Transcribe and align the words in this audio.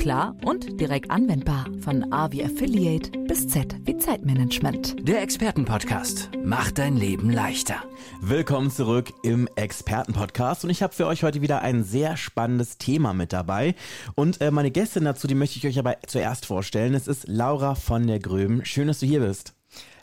klar 0.00 0.34
und 0.44 0.80
direkt 0.80 1.10
anwendbar. 1.10 1.66
Von 1.80 2.10
A 2.10 2.32
wie 2.32 2.42
Affiliate 2.42 3.10
bis 3.28 3.46
Z 3.46 3.76
wie 3.84 3.98
Zeitmanagement. 3.98 4.96
Der 5.06 5.20
Expertenpodcast 5.20 6.30
macht 6.42 6.78
dein 6.78 6.96
Leben 6.96 7.30
leichter. 7.30 7.76
Willkommen 8.22 8.70
zurück 8.70 9.12
im 9.22 9.46
Expertenpodcast 9.56 10.64
und 10.64 10.70
ich 10.70 10.82
habe 10.82 10.94
für 10.94 11.06
euch 11.06 11.22
heute 11.22 11.42
wieder 11.42 11.60
ein 11.60 11.84
sehr 11.84 12.16
spannendes 12.16 12.78
Thema 12.78 13.12
mit 13.12 13.34
dabei. 13.34 13.74
Und 14.14 14.40
äh, 14.40 14.50
meine 14.50 14.70
Gästin 14.70 15.04
dazu, 15.04 15.26
die 15.26 15.34
möchte 15.34 15.58
ich 15.58 15.66
euch 15.66 15.78
aber 15.78 15.98
zuerst 16.06 16.46
vorstellen. 16.46 16.94
Es 16.94 17.06
ist 17.06 17.28
Laura 17.28 17.74
von 17.74 18.06
der 18.06 18.20
Gröben. 18.20 18.64
Schön, 18.64 18.88
dass 18.88 19.00
du 19.00 19.06
hier 19.06 19.20
bist. 19.20 19.54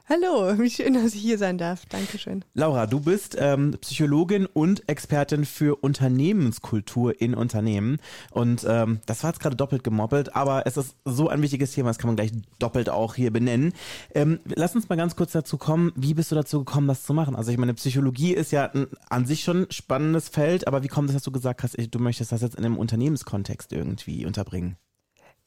Hallo, 0.09 0.57
wie 0.57 0.70
schön, 0.70 0.93
dass 0.93 1.13
ich 1.16 1.21
hier 1.21 1.38
sein 1.38 1.57
darf. 1.57 1.85
Dankeschön. 1.85 2.45
Laura, 2.53 2.88
du 2.88 3.02
bist 3.02 3.35
ähm, 3.38 3.75
Psychologin 3.81 4.45
und 4.45 4.88
Expertin 4.88 5.43
für 5.43 5.75
Unternehmenskultur 5.83 7.20
in 7.20 7.35
Unternehmen. 7.35 7.97
Und 8.31 8.66
ähm, 8.66 9.02
das 9.05 9.23
war 9.23 9.31
jetzt 9.31 9.41
gerade 9.41 9.57
doppelt 9.57 9.83
gemoppelt, 9.83 10.33
aber 10.33 10.66
es 10.66 10.77
ist 10.77 10.95
so 11.03 11.27
ein 11.27 11.41
wichtiges 11.41 11.73
Thema, 11.73 11.89
das 11.89 11.97
kann 11.97 12.07
man 12.07 12.16
gleich 12.16 12.31
doppelt 12.57 12.89
auch 12.89 13.16
hier 13.16 13.31
benennen. 13.31 13.73
Ähm, 14.16 14.39
lass 14.45 14.77
uns 14.77 14.88
mal 14.88 14.95
ganz 14.95 15.17
kurz 15.17 15.33
dazu 15.33 15.57
kommen, 15.57 15.91
wie 15.97 16.13
bist 16.13 16.31
du 16.31 16.35
dazu 16.35 16.59
gekommen, 16.59 16.88
das 16.88 17.03
zu 17.03 17.13
machen? 17.13 17.35
Also 17.35 17.52
ich 17.52 17.58
meine, 17.58 17.73
Psychologie 17.73 18.33
ist 18.33 18.53
ja 18.53 18.71
ein, 18.71 18.88
an 19.09 19.25
sich 19.25 19.44
schon 19.44 19.63
ein 19.63 19.71
spannendes 19.71 20.30
Feld, 20.30 20.67
aber 20.67 20.83
wie 20.83 20.88
kommt 20.88 21.09
es, 21.09 21.16
dass 21.16 21.23
du 21.23 21.33
gesagt 21.33 21.63
hast, 21.63 21.75
du 21.77 21.99
möchtest 21.99 22.31
das 22.31 22.41
jetzt 22.41 22.55
in 22.55 22.63
einem 22.63 22.77
Unternehmenskontext 22.77 23.73
irgendwie 23.73 24.25
unterbringen? 24.25 24.77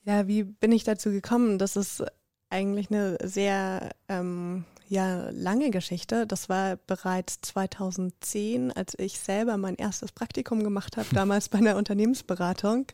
Ja, 0.05 0.27
wie 0.27 0.43
bin 0.45 0.73
ich 0.73 0.85
dazu 0.85 1.11
gekommen? 1.11 1.59
Das 1.59 1.77
ist 1.77 2.03
eigentlich 2.51 2.91
eine 2.91 3.17
sehr 3.23 3.91
ähm, 4.09 4.65
ja, 4.89 5.31
lange 5.31 5.71
Geschichte. 5.71 6.27
Das 6.27 6.49
war 6.49 6.77
bereits 6.77 7.41
2010, 7.43 8.73
als 8.73 8.95
ich 8.99 9.21
selber 9.21 9.57
mein 9.57 9.77
erstes 9.77 10.13
Praktikum 10.13 10.65
gemacht 10.65 10.97
habe, 10.97 11.09
damals 11.15 11.49
bei 11.49 11.59
einer 11.59 11.77
Unternehmensberatung. 11.77 12.87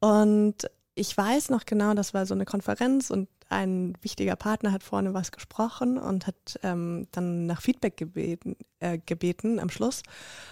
Und 0.00 0.70
ich 0.94 1.16
weiß 1.16 1.48
noch 1.48 1.64
genau, 1.64 1.94
das 1.94 2.12
war 2.12 2.26
so 2.26 2.34
eine 2.34 2.44
Konferenz 2.44 3.10
und 3.10 3.28
ein 3.48 3.94
wichtiger 4.02 4.36
Partner 4.36 4.72
hat 4.72 4.82
vorne 4.82 5.14
was 5.14 5.32
gesprochen 5.32 5.98
und 5.98 6.26
hat 6.26 6.58
ähm, 6.62 7.06
dann 7.12 7.46
nach 7.46 7.62
Feedback 7.62 7.96
gebeten, 7.96 8.56
äh, 8.80 8.98
gebeten 8.98 9.58
am 9.58 9.70
Schluss. 9.70 10.02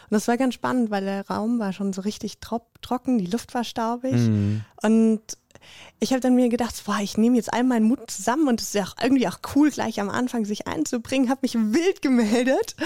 Und 0.05 0.12
das 0.12 0.28
war 0.28 0.36
ganz 0.36 0.55
spannend, 0.55 0.91
weil 0.91 1.05
der 1.05 1.27
Raum 1.28 1.58
war 1.58 1.72
schon 1.72 1.92
so 1.92 2.00
richtig 2.02 2.39
trocken, 2.41 3.19
die 3.19 3.27
Luft 3.27 3.55
war 3.55 3.64
staubig. 3.64 4.14
Mhm. 4.14 4.64
Und 4.83 5.20
ich 6.00 6.12
habe 6.12 6.20
dann 6.20 6.34
mir 6.34 6.48
gedacht, 6.48 6.83
boah, 6.84 6.98
ich 7.00 7.17
nehme 7.19 7.36
jetzt 7.36 7.52
all 7.52 7.64
meinen 7.64 7.86
Mut 7.86 8.11
zusammen 8.11 8.48
und 8.48 8.61
es 8.61 8.69
ist 8.69 8.74
ja 8.74 8.84
auch 8.84 8.94
irgendwie 9.02 9.28
auch 9.28 9.39
cool, 9.55 9.70
gleich 9.70 10.00
am 10.00 10.11
Anfang 10.11 10.44
sich 10.44 10.67
einzubringen, 10.67 11.28
habe 11.28 11.41
mich 11.42 11.55
wild 11.55 12.02
gemeldet 12.02 12.77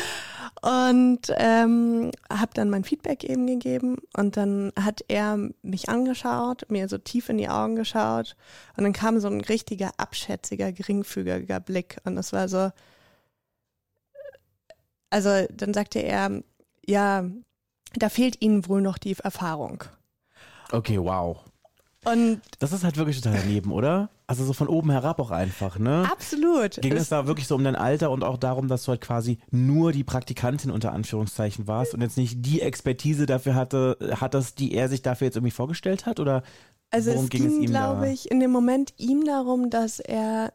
und 0.62 1.20
ähm, 1.36 2.10
habe 2.30 2.52
dann 2.54 2.70
mein 2.70 2.84
Feedback 2.84 3.24
eben 3.24 3.46
gegeben 3.46 3.96
und 4.16 4.36
dann 4.36 4.72
hat 4.78 5.02
er 5.08 5.38
mich 5.62 5.88
angeschaut, 5.88 6.66
mir 6.68 6.88
so 6.88 6.98
tief 6.98 7.28
in 7.28 7.38
die 7.38 7.48
Augen 7.48 7.76
geschaut 7.76 8.36
und 8.76 8.84
dann 8.84 8.92
kam 8.92 9.20
so 9.20 9.28
ein 9.28 9.40
richtiger 9.40 9.92
abschätziger, 9.96 10.72
geringfügiger 10.72 11.60
Blick 11.60 11.96
und 12.04 12.16
das 12.16 12.32
war 12.32 12.48
so, 12.48 12.70
also 15.10 15.46
dann 15.50 15.72
sagte 15.72 16.00
er, 16.00 16.42
ja, 16.86 17.24
da 17.94 18.08
fehlt 18.08 18.40
Ihnen 18.42 18.68
wohl 18.68 18.82
noch 18.82 18.98
die 18.98 19.16
Erfahrung. 19.18 19.84
Okay, 20.72 20.98
wow. 20.98 21.42
Und 22.04 22.40
das 22.58 22.72
ist 22.72 22.82
halt 22.82 22.96
wirklich 22.96 23.20
total 23.20 23.40
daneben, 23.40 23.72
oder? 23.72 24.08
Also 24.26 24.44
so 24.44 24.54
von 24.54 24.68
oben 24.68 24.90
herab 24.90 25.20
auch 25.20 25.30
einfach, 25.30 25.78
ne? 25.78 26.08
Absolut. 26.10 26.80
Ging 26.80 26.92
es, 26.92 27.10
da 27.10 27.26
wirklich 27.26 27.46
so 27.46 27.54
um 27.56 27.64
dein 27.64 27.76
Alter 27.76 28.10
und 28.10 28.24
auch 28.24 28.38
darum, 28.38 28.68
dass 28.68 28.84
du 28.84 28.90
halt 28.90 29.02
quasi 29.02 29.38
nur 29.50 29.92
die 29.92 30.04
Praktikantin 30.04 30.70
unter 30.70 30.92
Anführungszeichen 30.92 31.66
warst 31.66 31.92
und 31.92 32.00
jetzt 32.00 32.16
nicht 32.16 32.36
die 32.38 32.62
Expertise 32.62 33.26
dafür 33.26 33.54
hatte, 33.54 33.98
hattest, 34.18 34.60
die 34.60 34.72
er 34.72 34.88
sich 34.88 35.02
dafür 35.02 35.26
jetzt 35.26 35.36
irgendwie 35.36 35.50
vorgestellt 35.50 36.06
hat? 36.06 36.20
Oder 36.20 36.42
also 36.90 37.10
worum 37.10 37.24
es 37.24 37.30
ging, 37.30 37.60
ging 37.60 37.66
glaube 37.66 38.10
ich, 38.10 38.30
in 38.30 38.40
dem 38.40 38.50
Moment 38.50 38.94
ihm 38.96 39.24
darum, 39.24 39.68
dass 39.68 40.00
er 40.00 40.54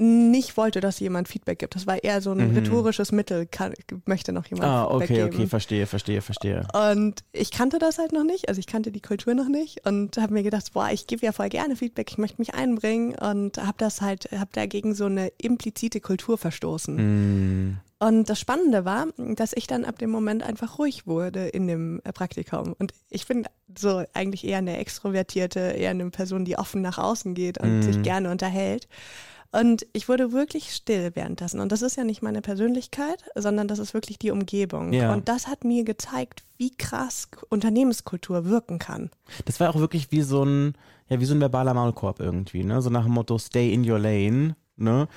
nicht 0.00 0.56
wollte, 0.56 0.80
dass 0.80 0.98
jemand 0.98 1.28
Feedback 1.28 1.58
gibt. 1.58 1.74
Das 1.74 1.86
war 1.86 2.02
eher 2.02 2.22
so 2.22 2.32
ein 2.32 2.50
mhm. 2.50 2.56
rhetorisches 2.56 3.12
Mittel, 3.12 3.46
kann, 3.46 3.74
möchte 4.06 4.32
noch 4.32 4.46
jemand 4.46 4.66
ah, 4.66 4.88
Feedback 4.88 4.96
okay, 4.96 5.14
geben. 5.14 5.26
okay, 5.26 5.36
okay, 5.36 5.46
verstehe, 5.46 5.86
verstehe, 5.86 6.22
verstehe. 6.22 6.66
Und 6.72 7.22
ich 7.32 7.50
kannte 7.50 7.78
das 7.78 7.98
halt 7.98 8.12
noch 8.12 8.24
nicht, 8.24 8.48
also 8.48 8.58
ich 8.58 8.66
kannte 8.66 8.92
die 8.92 9.00
Kultur 9.00 9.34
noch 9.34 9.48
nicht 9.48 9.86
und 9.86 10.16
habe 10.16 10.32
mir 10.32 10.42
gedacht, 10.42 10.72
boah, 10.72 10.88
ich 10.90 11.06
gebe 11.06 11.24
ja 11.24 11.32
voll 11.32 11.50
gerne 11.50 11.76
Feedback, 11.76 12.10
ich 12.10 12.18
möchte 12.18 12.40
mich 12.40 12.54
einbringen 12.54 13.14
und 13.14 13.58
habe 13.58 13.76
das 13.76 14.00
halt, 14.00 14.30
habe 14.32 14.50
dagegen 14.52 14.94
so 14.94 15.04
eine 15.04 15.28
implizite 15.38 16.00
Kultur 16.00 16.38
verstoßen. 16.38 16.96
Mhm. 16.96 17.76
Und 18.02 18.30
das 18.30 18.40
Spannende 18.40 18.86
war, 18.86 19.08
dass 19.18 19.52
ich 19.52 19.66
dann 19.66 19.84
ab 19.84 19.98
dem 19.98 20.08
Moment 20.08 20.42
einfach 20.42 20.78
ruhig 20.78 21.06
wurde 21.06 21.48
in 21.48 21.66
dem 21.66 22.00
Praktikum. 22.14 22.74
Und 22.78 22.94
ich 23.10 23.26
bin 23.26 23.46
so 23.76 24.02
eigentlich 24.14 24.46
eher 24.46 24.58
eine 24.58 24.78
extrovertierte, 24.78 25.60
eher 25.60 25.90
eine 25.90 26.08
Person, 26.08 26.46
die 26.46 26.56
offen 26.56 26.80
nach 26.80 26.96
außen 26.96 27.34
geht 27.34 27.58
und 27.58 27.80
mm. 27.80 27.82
sich 27.82 28.02
gerne 28.02 28.30
unterhält. 28.30 28.88
Und 29.52 29.84
ich 29.92 30.08
wurde 30.08 30.32
wirklich 30.32 30.72
still 30.72 31.10
währenddessen. 31.14 31.58
Und 31.58 31.72
das 31.72 31.82
ist 31.82 31.96
ja 31.96 32.04
nicht 32.04 32.22
meine 32.22 32.40
Persönlichkeit, 32.40 33.24
sondern 33.34 33.66
das 33.66 33.80
ist 33.80 33.94
wirklich 33.94 34.18
die 34.18 34.30
Umgebung. 34.30 34.92
Ja. 34.92 35.12
Und 35.12 35.28
das 35.28 35.48
hat 35.48 35.64
mir 35.64 35.84
gezeigt, 35.84 36.44
wie 36.56 36.70
krass 36.70 37.28
Unternehmenskultur 37.48 38.44
wirken 38.44 38.78
kann. 38.78 39.10
Das 39.46 39.58
war 39.58 39.70
auch 39.70 39.80
wirklich 39.80 40.12
wie 40.12 40.22
so 40.22 40.44
ein, 40.44 40.74
ja, 41.08 41.18
wie 41.18 41.24
so 41.24 41.34
ein 41.34 41.40
verbaler 41.40 41.74
Maulkorb 41.74 42.20
irgendwie, 42.20 42.62
ne? 42.62 42.80
So 42.80 42.90
nach 42.90 43.04
dem 43.04 43.12
Motto, 43.12 43.38
stay 43.38 43.72
in 43.72 43.88
your 43.88 43.98
lane, 43.98 44.54
ne? 44.76 45.08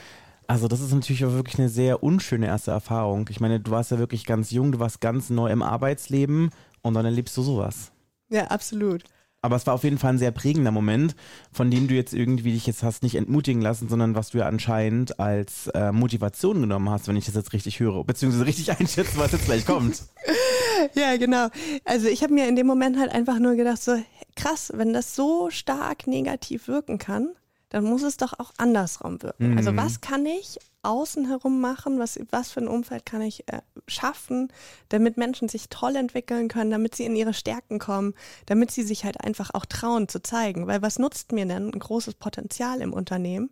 Also 0.48 0.68
das 0.68 0.82
ist 0.82 0.94
natürlich 0.94 1.24
auch 1.26 1.34
wirklich 1.34 1.60
eine 1.60 1.70
sehr 1.70 2.04
unschöne 2.04 2.48
erste 2.48 2.72
Erfahrung. 2.72 3.28
Ich 3.30 3.40
meine, 3.40 3.60
du 3.60 3.72
warst 3.72 3.92
ja 3.92 4.00
wirklich 4.00 4.26
ganz 4.26 4.52
jung, 4.52 4.72
du 4.72 4.80
warst 4.80 5.00
ganz 5.00 5.30
neu 5.30 5.50
im 5.50 5.62
Arbeitsleben 5.62 6.50
und 6.82 6.94
dann 6.96 7.06
erlebst 7.06 7.38
du 7.38 7.44
sowas. 7.44 7.92
Ja, 8.30 8.48
absolut. 8.48 9.04
Aber 9.44 9.58
es 9.58 9.68
war 9.68 9.74
auf 9.74 9.84
jeden 9.84 9.98
Fall 9.98 10.14
ein 10.14 10.18
sehr 10.18 10.32
prägender 10.32 10.72
Moment, 10.72 11.18
von 11.52 11.70
dem 11.70 11.90
du 11.90 11.94
jetzt 11.94 12.14
irgendwie 12.14 12.54
dich 12.54 12.66
jetzt 12.66 12.82
hast 12.82 13.04
nicht 13.04 13.16
entmutigen 13.16 13.62
lassen, 13.62 13.90
sondern 13.90 14.16
was 14.16 14.30
du 14.30 14.38
ja 14.38 14.46
anscheinend 14.46 15.20
als 15.20 15.68
äh, 15.68 15.92
Motivation 15.92 16.62
genommen 16.62 16.90
hast, 16.90 17.10
wenn 17.10 17.18
ich 17.18 17.26
das 17.26 17.36
jetzt 17.36 17.52
richtig 17.52 17.82
höre, 17.82 18.06
beziehungsweise 18.06 18.46
richtig 18.46 18.72
einschätze, 18.80 19.18
was 19.18 19.34
jetzt 19.34 19.46
gleich 19.46 19.66
kommt. 19.66 20.04
ja, 20.96 21.18
genau. 21.18 21.50
Also 21.84 22.08
ich 22.08 22.24
habe 22.24 22.34
mir 22.34 22.48
in 22.48 22.56
dem 22.56 22.66
Moment 22.66 22.98
halt 22.98 23.12
einfach 23.12 23.38
nur 23.38 23.56
gedacht, 23.56 23.84
so 23.84 24.02
krass, 24.38 24.72
wenn 24.74 24.94
das 24.94 25.14
so 25.14 25.50
stark 25.50 26.08
negativ 26.08 26.70
wirken 26.70 26.98
kann, 26.98 27.34
dann 27.68 27.84
muss 27.84 28.04
es 28.04 28.16
doch 28.16 28.40
auch 28.40 28.54
andersrum 28.58 29.22
wirken. 29.22 29.58
Also 29.58 29.72
mhm. 29.72 29.80
Also 29.80 29.94
was 29.94 30.00
kann 30.00 30.26
ich 30.26 30.58
außen 30.84 31.28
herum 31.28 31.62
machen? 31.62 32.00
Was, 32.00 32.20
was 32.30 32.52
für 32.52 32.62
ein 32.62 32.68
Umfeld 32.68 33.06
kann 33.06 33.22
ich 33.22 33.48
äh, 33.52 33.62
schaffen, 33.88 34.50
damit 34.90 35.18
Menschen 35.18 35.48
sich 35.50 35.70
toll 35.70 35.96
entwickeln 35.96 36.50
können, 36.50 36.72
damit 36.72 36.96
sie 36.96 37.06
in 37.06 37.16
ihre 37.16 37.34
Stärken 37.34 37.80
kommen, 37.80 38.14
damit 38.46 38.72
sie 38.72 38.84
sich 38.84 39.06
halt 39.06 39.22
einfach 39.22 39.52
auch 39.54 39.66
trauen 39.66 40.08
zu 40.08 40.22
zeigen? 40.22 40.68
Weil 40.68 40.82
was 40.82 41.00
nutzt 41.00 41.32
mir 41.32 41.46
denn 41.46 41.74
ein 41.74 41.80
großes 41.80 42.16
Potenzial 42.16 42.82
im 42.82 42.94
Unternehmen, 42.94 43.50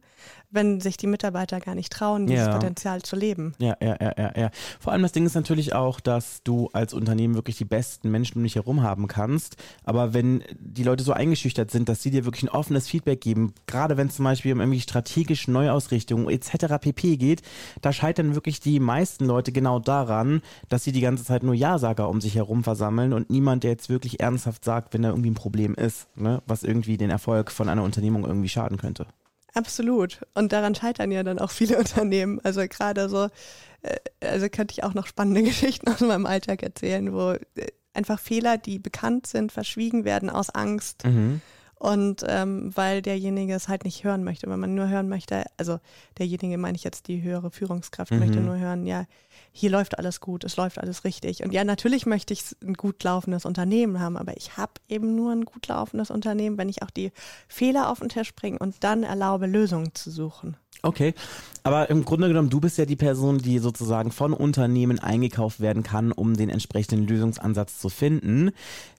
wenn 0.49 0.81
sich 0.81 0.97
die 0.97 1.07
Mitarbeiter 1.07 1.59
gar 1.59 1.75
nicht 1.75 1.91
trauen, 1.91 2.27
dieses 2.27 2.47
ja. 2.47 2.53
Potenzial 2.53 3.01
zu 3.01 3.15
leben? 3.15 3.53
Ja, 3.59 3.77
ja, 3.81 3.95
ja, 3.99 4.13
ja, 4.17 4.33
ja. 4.35 4.51
Vor 4.79 4.91
allem 4.91 5.01
das 5.01 5.13
Ding 5.13 5.25
ist 5.25 5.35
natürlich 5.35 5.73
auch, 5.73 5.99
dass 5.99 6.43
du 6.43 6.69
als 6.73 6.93
Unternehmen 6.93 7.35
wirklich 7.35 7.57
die 7.57 7.65
besten 7.65 8.11
Menschen 8.11 8.39
um 8.39 8.43
dich 8.43 8.55
herum 8.55 8.83
haben 8.83 9.07
kannst. 9.07 9.55
Aber 9.83 10.13
wenn 10.13 10.43
die 10.59 10.83
Leute 10.83 11.03
so 11.03 11.13
eingeschüchtert 11.13 11.71
sind, 11.71 11.87
dass 11.87 12.03
sie 12.03 12.11
dir 12.11 12.25
wirklich 12.25 12.43
ein 12.43 12.49
offenes 12.49 12.87
Feedback 12.87 13.21
geben, 13.21 13.53
gerade 13.67 13.95
wenn 13.95 14.07
es 14.07 14.15
zum 14.15 14.25
Beispiel 14.25 14.51
um 14.53 14.59
irgendwie 14.59 14.81
strategische 14.81 15.49
Neuausrichtungen 15.51 16.29
etc. 16.29 16.77
pp 16.79 17.20
geht, 17.21 17.41
da 17.81 17.93
scheitern 17.93 18.35
wirklich 18.35 18.59
die 18.59 18.81
meisten 18.81 19.25
Leute 19.25 19.53
genau 19.53 19.79
daran, 19.79 20.41
dass 20.67 20.83
sie 20.83 20.91
die 20.91 20.99
ganze 20.99 21.23
Zeit 21.23 21.43
nur 21.43 21.53
Ja-Sager 21.53 22.09
um 22.09 22.19
sich 22.19 22.35
herum 22.35 22.65
versammeln 22.65 23.13
und 23.13 23.29
niemand, 23.29 23.63
der 23.63 23.71
jetzt 23.71 23.87
wirklich 23.87 24.19
ernsthaft 24.19 24.65
sagt, 24.65 24.93
wenn 24.93 25.03
da 25.03 25.09
irgendwie 25.09 25.31
ein 25.31 25.35
Problem 25.35 25.75
ist, 25.75 26.07
ne, 26.17 26.41
was 26.45 26.63
irgendwie 26.63 26.97
den 26.97 27.09
Erfolg 27.09 27.51
von 27.51 27.69
einer 27.69 27.83
Unternehmung 27.83 28.25
irgendwie 28.25 28.49
schaden 28.49 28.77
könnte. 28.77 29.07
Absolut. 29.53 30.21
Und 30.33 30.51
daran 30.53 30.75
scheitern 30.75 31.11
ja 31.11 31.23
dann 31.23 31.39
auch 31.39 31.51
viele 31.51 31.77
Unternehmen. 31.79 32.39
Also 32.43 32.61
gerade 32.67 33.09
so, 33.09 33.29
äh, 33.81 33.97
also 34.21 34.49
könnte 34.49 34.73
ich 34.73 34.83
auch 34.83 34.93
noch 34.93 35.07
spannende 35.07 35.43
Geschichten 35.49 35.87
aus 35.89 36.01
meinem 36.01 36.25
Alltag 36.25 36.63
erzählen, 36.63 37.13
wo 37.13 37.31
äh, 37.31 37.67
einfach 37.93 38.19
Fehler, 38.19 38.57
die 38.57 38.79
bekannt 38.79 39.27
sind, 39.27 39.51
verschwiegen 39.51 40.05
werden 40.05 40.29
aus 40.29 40.49
Angst. 40.49 41.05
Mhm. 41.05 41.41
Und 41.81 42.23
ähm, 42.27 42.69
weil 42.75 43.01
derjenige 43.01 43.55
es 43.55 43.67
halt 43.67 43.85
nicht 43.85 44.03
hören 44.03 44.23
möchte, 44.23 44.47
wenn 44.47 44.59
man 44.59 44.75
nur 44.75 44.87
hören 44.87 45.09
möchte, 45.09 45.45
also 45.57 45.79
derjenige 46.19 46.59
meine 46.59 46.75
ich 46.75 46.83
jetzt 46.83 47.07
die 47.07 47.23
höhere 47.23 47.49
Führungskraft, 47.49 48.11
mhm. 48.11 48.19
möchte 48.19 48.39
nur 48.39 48.59
hören, 48.59 48.85
ja, 48.85 49.05
hier 49.51 49.71
läuft 49.71 49.97
alles 49.97 50.19
gut, 50.19 50.43
es 50.43 50.57
läuft 50.57 50.77
alles 50.77 51.05
richtig. 51.05 51.43
Und 51.43 51.51
ja, 51.51 51.63
natürlich 51.63 52.05
möchte 52.05 52.35
ich 52.35 52.43
ein 52.61 52.75
gut 52.75 53.03
laufendes 53.03 53.45
Unternehmen 53.45 53.99
haben, 53.99 54.15
aber 54.15 54.37
ich 54.37 54.57
habe 54.57 54.73
eben 54.89 55.15
nur 55.15 55.31
ein 55.31 55.43
gut 55.43 55.65
laufendes 55.69 56.11
Unternehmen, 56.11 56.59
wenn 56.59 56.69
ich 56.69 56.83
auch 56.83 56.91
die 56.91 57.11
Fehler 57.47 57.89
auf 57.89 57.97
den 57.97 58.09
Tisch 58.09 58.35
bringe 58.35 58.59
und 58.59 58.83
dann 58.83 59.01
erlaube, 59.01 59.47
Lösungen 59.47 59.95
zu 59.95 60.11
suchen. 60.11 60.57
Okay, 60.83 61.13
aber 61.63 61.91
im 61.91 62.05
Grunde 62.05 62.27
genommen, 62.27 62.49
du 62.49 62.59
bist 62.59 62.77
ja 62.79 62.85
die 62.85 62.95
Person, 62.95 63.37
die 63.37 63.59
sozusagen 63.59 64.11
von 64.11 64.33
Unternehmen 64.33 64.97
eingekauft 64.97 65.59
werden 65.59 65.83
kann, 65.83 66.11
um 66.11 66.35
den 66.35 66.49
entsprechenden 66.49 67.05
Lösungsansatz 67.05 67.79
zu 67.79 67.89
finden. 67.89 68.51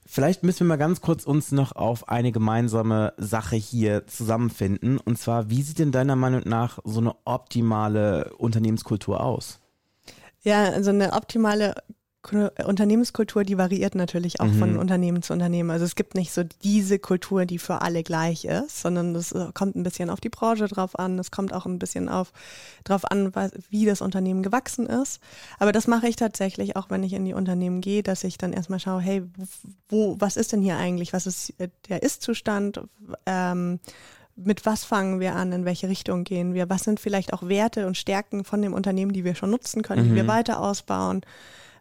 Vielleicht 0.05 0.43
müssen 0.43 0.61
wir 0.61 0.67
mal 0.67 0.77
ganz 0.77 1.01
kurz 1.01 1.25
uns 1.25 1.51
noch 1.51 1.75
auf 1.75 2.07
eine 2.07 2.31
gemeinsame 2.31 3.13
Sache 3.17 3.57
hier 3.57 4.07
zusammenfinden. 4.07 4.97
Und 4.97 5.17
zwar, 5.17 5.49
wie 5.49 5.61
sieht 5.61 5.79
denn 5.79 5.91
deiner 5.91 6.15
Meinung 6.15 6.43
nach 6.45 6.79
so 6.85 7.01
eine 7.01 7.15
optimale 7.25 8.33
Unternehmenskultur 8.37 9.21
aus? 9.21 9.59
Ja, 10.41 10.63
also 10.63 10.91
eine 10.91 11.13
optimale 11.13 11.75
Unternehmenskultur, 12.31 13.43
die 13.43 13.57
variiert 13.57 13.95
natürlich 13.95 14.39
auch 14.39 14.45
mhm. 14.45 14.59
von 14.59 14.77
Unternehmen 14.77 15.21
zu 15.21 15.33
Unternehmen. 15.33 15.69
Also 15.69 15.83
es 15.83 15.95
gibt 15.95 16.15
nicht 16.15 16.31
so 16.31 16.43
diese 16.63 16.97
Kultur, 16.97 17.45
die 17.45 17.59
für 17.59 17.81
alle 17.81 18.01
gleich 18.01 18.45
ist, 18.45 18.81
sondern 18.81 19.13
es 19.13 19.33
äh, 19.33 19.47
kommt 19.53 19.75
ein 19.75 19.83
bisschen 19.83 20.09
auf 20.09 20.21
die 20.21 20.29
Branche 20.29 20.67
drauf 20.67 20.97
an. 20.97 21.19
Es 21.19 21.31
kommt 21.31 21.53
auch 21.53 21.65
ein 21.65 21.79
bisschen 21.79 22.07
auf 22.07 22.31
drauf 22.85 23.09
an, 23.11 23.35
was, 23.35 23.51
wie 23.69 23.85
das 23.85 24.01
Unternehmen 24.01 24.41
gewachsen 24.41 24.85
ist. 24.85 25.21
Aber 25.59 25.73
das 25.73 25.85
mache 25.87 26.07
ich 26.07 26.15
tatsächlich 26.15 26.77
auch, 26.77 26.89
wenn 26.89 27.03
ich 27.03 27.11
in 27.11 27.25
die 27.25 27.33
Unternehmen 27.33 27.81
gehe, 27.81 28.03
dass 28.03 28.23
ich 28.23 28.37
dann 28.37 28.53
erstmal 28.53 28.79
schaue, 28.79 29.01
hey, 29.01 29.23
wo, 29.89 30.15
was 30.19 30.37
ist 30.37 30.53
denn 30.53 30.61
hier 30.61 30.77
eigentlich? 30.77 31.11
Was 31.11 31.27
ist 31.27 31.53
äh, 31.59 31.67
der 31.89 32.03
Ist-Zustand? 32.03 32.79
Ähm, 33.25 33.79
mit 34.35 34.65
was 34.65 34.83
fangen 34.83 35.19
wir 35.19 35.35
an, 35.35 35.51
in 35.51 35.65
welche 35.65 35.89
Richtung 35.89 36.23
gehen 36.23 36.53
wir, 36.53 36.69
was 36.69 36.83
sind 36.83 36.99
vielleicht 36.99 37.33
auch 37.33 37.47
Werte 37.47 37.85
und 37.85 37.97
Stärken 37.97 38.43
von 38.43 38.61
dem 38.61 38.73
Unternehmen, 38.73 39.13
die 39.13 39.23
wir 39.23 39.35
schon 39.35 39.51
nutzen 39.51 39.83
können, 39.83 40.05
mhm. 40.05 40.09
die 40.09 40.15
wir 40.15 40.23
mhm. 40.23 40.29
weiter 40.29 40.59
ausbauen. 40.59 41.21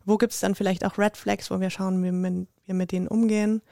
Wo 0.04 0.19
gibt 0.19 0.32
es 0.32 0.40
dann 0.40 0.54
vielleicht 0.54 0.84
auch 0.84 0.99
Red 0.99 1.16
Flags, 1.16 1.50
wo 1.50 1.60
wir 1.60 1.70
schauen, 1.70 2.02
wie 2.02 2.12
wir 2.12 2.75
mit 2.75 2.93
denen 2.93 3.08
umgehen? 3.08 3.62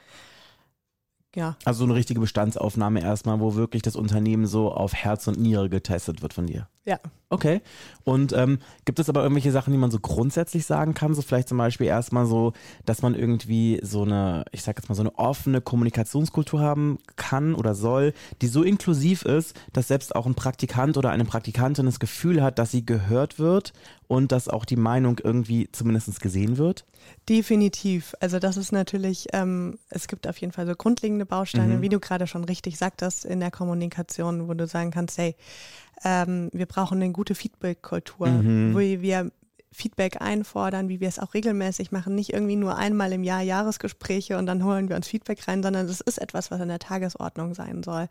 Ja. 1.33 1.55
Also 1.63 1.85
eine 1.85 1.95
richtige 1.95 2.19
Bestandsaufnahme 2.19 3.01
erstmal, 3.01 3.39
wo 3.39 3.55
wirklich 3.55 3.81
das 3.81 3.95
Unternehmen 3.95 4.47
so 4.47 4.71
auf 4.71 4.93
Herz 4.93 5.27
und 5.27 5.39
Niere 5.39 5.69
getestet 5.69 6.21
wird 6.21 6.33
von 6.33 6.45
dir. 6.45 6.67
Ja. 6.83 6.99
Okay. 7.29 7.61
Und 8.03 8.33
ähm, 8.33 8.59
gibt 8.83 8.99
es 8.99 9.07
aber 9.07 9.21
irgendwelche 9.21 9.51
Sachen, 9.51 9.71
die 9.71 9.77
man 9.77 9.91
so 9.91 9.99
grundsätzlich 9.99 10.65
sagen 10.65 10.93
kann? 10.93 11.13
So 11.13 11.21
vielleicht 11.21 11.47
zum 11.47 11.57
Beispiel 11.57 11.87
erstmal 11.87 12.25
so, 12.25 12.51
dass 12.85 13.01
man 13.01 13.15
irgendwie 13.15 13.79
so 13.81 14.01
eine, 14.01 14.43
ich 14.51 14.63
sag 14.63 14.77
jetzt 14.77 14.89
mal, 14.89 14.95
so 14.95 15.03
eine 15.03 15.17
offene 15.17 15.61
Kommunikationskultur 15.61 16.59
haben 16.59 16.97
kann 17.15 17.55
oder 17.55 17.75
soll, 17.75 18.13
die 18.41 18.47
so 18.47 18.63
inklusiv 18.63 19.21
ist, 19.21 19.55
dass 19.71 19.87
selbst 19.87 20.13
auch 20.15 20.25
ein 20.25 20.35
Praktikant 20.35 20.97
oder 20.97 21.11
eine 21.11 21.23
Praktikantin 21.23 21.85
das 21.85 21.99
Gefühl 21.99 22.43
hat, 22.43 22.59
dass 22.59 22.71
sie 22.71 22.85
gehört 22.85 23.39
wird 23.39 23.71
und 24.11 24.33
dass 24.33 24.49
auch 24.49 24.65
die 24.65 24.75
Meinung 24.75 25.19
irgendwie 25.23 25.69
zumindest 25.71 26.19
gesehen 26.19 26.57
wird? 26.57 26.85
Definitiv. 27.29 28.13
Also 28.19 28.39
das 28.39 28.57
ist 28.57 28.73
natürlich, 28.73 29.27
ähm, 29.31 29.77
es 29.89 30.09
gibt 30.09 30.27
auf 30.27 30.35
jeden 30.37 30.51
Fall 30.51 30.67
so 30.67 30.75
grundlegende 30.75 31.25
Bausteine, 31.25 31.75
mhm. 31.75 31.81
wie 31.81 31.87
du 31.87 32.01
gerade 32.01 32.27
schon 32.27 32.43
richtig 32.43 32.77
sagtest, 32.77 33.23
in 33.23 33.39
der 33.39 33.51
Kommunikation, 33.51 34.49
wo 34.49 34.53
du 34.53 34.67
sagen 34.67 34.91
kannst, 34.91 35.17
hey, 35.17 35.37
ähm, 36.03 36.49
wir 36.51 36.65
brauchen 36.65 37.01
eine 37.01 37.13
gute 37.13 37.35
Feedback-Kultur, 37.35 38.27
mhm. 38.27 38.73
wo 38.73 38.79
wir 38.79 39.31
Feedback 39.71 40.21
einfordern, 40.21 40.89
wie 40.89 40.99
wir 40.99 41.07
es 41.07 41.17
auch 41.17 41.33
regelmäßig 41.33 41.93
machen. 41.93 42.13
Nicht 42.13 42.33
irgendwie 42.33 42.57
nur 42.57 42.75
einmal 42.75 43.13
im 43.13 43.23
Jahr 43.23 43.41
Jahresgespräche 43.41 44.37
und 44.37 44.45
dann 44.45 44.65
holen 44.65 44.89
wir 44.89 44.97
uns 44.97 45.07
Feedback 45.07 45.47
rein, 45.47 45.63
sondern 45.63 45.87
das 45.87 46.01
ist 46.01 46.17
etwas, 46.17 46.51
was 46.51 46.59
in 46.59 46.67
der 46.67 46.79
Tagesordnung 46.79 47.53
sein 47.53 47.81
soll. 47.81 48.09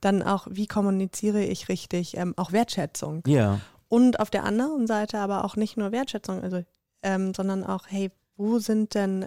Dann 0.00 0.22
auch, 0.22 0.46
wie 0.48 0.68
kommuniziere 0.68 1.42
ich 1.42 1.68
richtig, 1.68 2.16
ähm, 2.16 2.34
auch 2.36 2.52
Wertschätzung. 2.52 3.24
Ja. 3.26 3.60
Und 3.92 4.20
auf 4.20 4.30
der 4.30 4.44
anderen 4.44 4.86
Seite 4.86 5.18
aber 5.18 5.44
auch 5.44 5.54
nicht 5.54 5.76
nur 5.76 5.92
Wertschätzung, 5.92 6.42
also, 6.42 6.62
ähm, 7.02 7.34
sondern 7.34 7.62
auch, 7.62 7.82
hey, 7.88 8.10
wo 8.38 8.58
sind 8.58 8.94
denn 8.94 9.26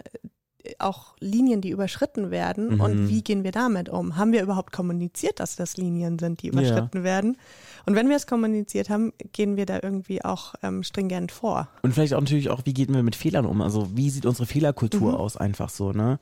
auch 0.79 1.15
Linien, 1.19 1.61
die 1.61 1.69
überschritten 1.69 2.31
werden 2.31 2.73
mhm. 2.73 2.81
und 2.81 3.07
wie 3.07 3.21
gehen 3.21 3.43
wir 3.43 3.51
damit 3.51 3.89
um? 3.89 4.17
Haben 4.17 4.31
wir 4.31 4.41
überhaupt 4.41 4.73
kommuniziert, 4.73 5.39
dass 5.39 5.55
das 5.55 5.77
Linien 5.77 6.17
sind, 6.17 6.41
die 6.41 6.47
überschritten 6.47 6.97
ja. 6.97 7.03
werden? 7.03 7.37
Und 7.85 7.93
wenn 7.93 8.09
wir 8.09 8.15
es 8.15 8.25
kommuniziert 8.25 8.89
haben, 8.89 9.13
gehen 9.33 9.55
wir 9.55 9.67
da 9.67 9.81
irgendwie 9.83 10.25
auch 10.25 10.55
ähm, 10.63 10.81
stringent 10.81 11.31
vor. 11.31 11.69
Und 11.83 11.93
vielleicht 11.93 12.15
auch 12.15 12.21
natürlich 12.21 12.49
auch, 12.49 12.61
wie 12.65 12.73
gehen 12.73 12.91
wir 12.91 13.03
mit 13.03 13.15
Fehlern 13.15 13.45
um? 13.45 13.61
Also 13.61 13.95
wie 13.95 14.09
sieht 14.09 14.25
unsere 14.25 14.47
Fehlerkultur 14.47 15.11
mhm. 15.11 15.17
aus 15.17 15.37
einfach 15.37 15.69
so, 15.69 15.91
ne? 15.91 16.19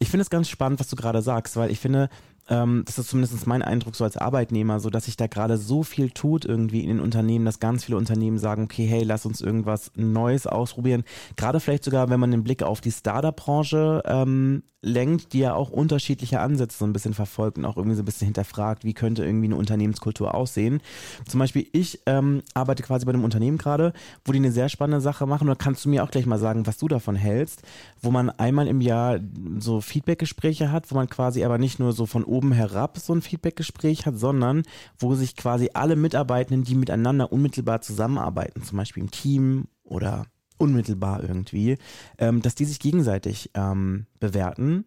Ich 0.00 0.10
finde 0.10 0.22
es 0.22 0.30
ganz 0.30 0.48
spannend, 0.48 0.80
was 0.80 0.88
du 0.88 0.96
gerade 0.96 1.22
sagst, 1.22 1.54
weil 1.54 1.70
ich 1.70 1.78
finde, 1.78 2.08
ähm, 2.48 2.82
das 2.86 2.98
ist 2.98 3.08
zumindest 3.08 3.46
mein 3.46 3.62
Eindruck 3.62 3.96
so 3.96 4.04
als 4.04 4.16
Arbeitnehmer, 4.16 4.80
so 4.80 4.90
dass 4.90 5.06
sich 5.06 5.16
da 5.16 5.26
gerade 5.26 5.56
so 5.56 5.82
viel 5.82 6.10
tut 6.10 6.44
irgendwie 6.44 6.80
in 6.80 6.88
den 6.88 7.00
Unternehmen, 7.00 7.44
dass 7.44 7.60
ganz 7.60 7.84
viele 7.84 7.96
Unternehmen 7.96 8.38
sagen, 8.38 8.64
okay, 8.64 8.86
hey, 8.86 9.02
lass 9.02 9.26
uns 9.26 9.40
irgendwas 9.40 9.90
Neues 9.94 10.46
ausprobieren. 10.46 11.04
Gerade 11.36 11.60
vielleicht 11.60 11.84
sogar, 11.84 12.10
wenn 12.10 12.20
man 12.20 12.30
den 12.30 12.44
Blick 12.44 12.62
auf 12.62 12.80
die 12.80 12.92
Startup-Branche 12.92 14.02
ähm, 14.06 14.62
lenkt, 14.84 15.32
die 15.32 15.40
ja 15.40 15.54
auch 15.54 15.70
unterschiedliche 15.70 16.40
Ansätze 16.40 16.78
so 16.78 16.84
ein 16.84 16.92
bisschen 16.92 17.14
verfolgt 17.14 17.58
und 17.58 17.64
auch 17.64 17.76
irgendwie 17.76 17.96
so 17.96 18.02
ein 18.02 18.04
bisschen 18.04 18.26
hinterfragt, 18.26 18.84
wie 18.84 18.94
könnte 18.94 19.24
irgendwie 19.24 19.46
eine 19.46 19.56
Unternehmenskultur 19.56 20.34
aussehen. 20.34 20.80
Zum 21.26 21.40
Beispiel, 21.40 21.66
ich 21.72 22.00
ähm, 22.06 22.42
arbeite 22.52 22.82
quasi 22.82 23.06
bei 23.06 23.12
einem 23.12 23.24
Unternehmen 23.24 23.58
gerade, 23.58 23.92
wo 24.24 24.32
die 24.32 24.38
eine 24.38 24.52
sehr 24.52 24.68
spannende 24.68 25.00
Sache 25.00 25.26
machen. 25.26 25.48
Und 25.48 25.58
da 25.58 25.64
kannst 25.64 25.84
du 25.84 25.88
mir 25.88 26.04
auch 26.04 26.10
gleich 26.10 26.26
mal 26.26 26.38
sagen, 26.38 26.66
was 26.66 26.78
du 26.78 26.88
davon 26.88 27.16
hältst, 27.16 27.62
wo 28.02 28.10
man 28.10 28.30
einmal 28.30 28.68
im 28.68 28.80
Jahr 28.80 29.18
so 29.58 29.80
Feedbackgespräche 29.80 30.70
hat, 30.70 30.90
wo 30.90 30.94
man 30.94 31.08
quasi 31.08 31.44
aber 31.44 31.58
nicht 31.58 31.78
nur 31.78 31.92
so 31.92 32.06
von 32.06 32.24
oben 32.24 32.52
herab 32.52 32.98
so 32.98 33.14
ein 33.14 33.22
Feedbackgespräch 33.22 34.06
hat, 34.06 34.18
sondern 34.18 34.62
wo 34.98 35.14
sich 35.14 35.36
quasi 35.36 35.70
alle 35.72 35.96
Mitarbeitenden, 35.96 36.64
die 36.64 36.74
miteinander 36.74 37.32
unmittelbar 37.32 37.80
zusammenarbeiten, 37.80 38.62
zum 38.62 38.78
Beispiel 38.78 39.02
im 39.02 39.10
Team 39.10 39.66
oder 39.82 40.26
unmittelbar 40.58 41.22
irgendwie, 41.22 41.76
ähm, 42.18 42.42
dass 42.42 42.54
die 42.54 42.64
sich 42.64 42.80
gegenseitig 42.80 43.50
ähm, 43.54 44.06
bewerten, 44.20 44.84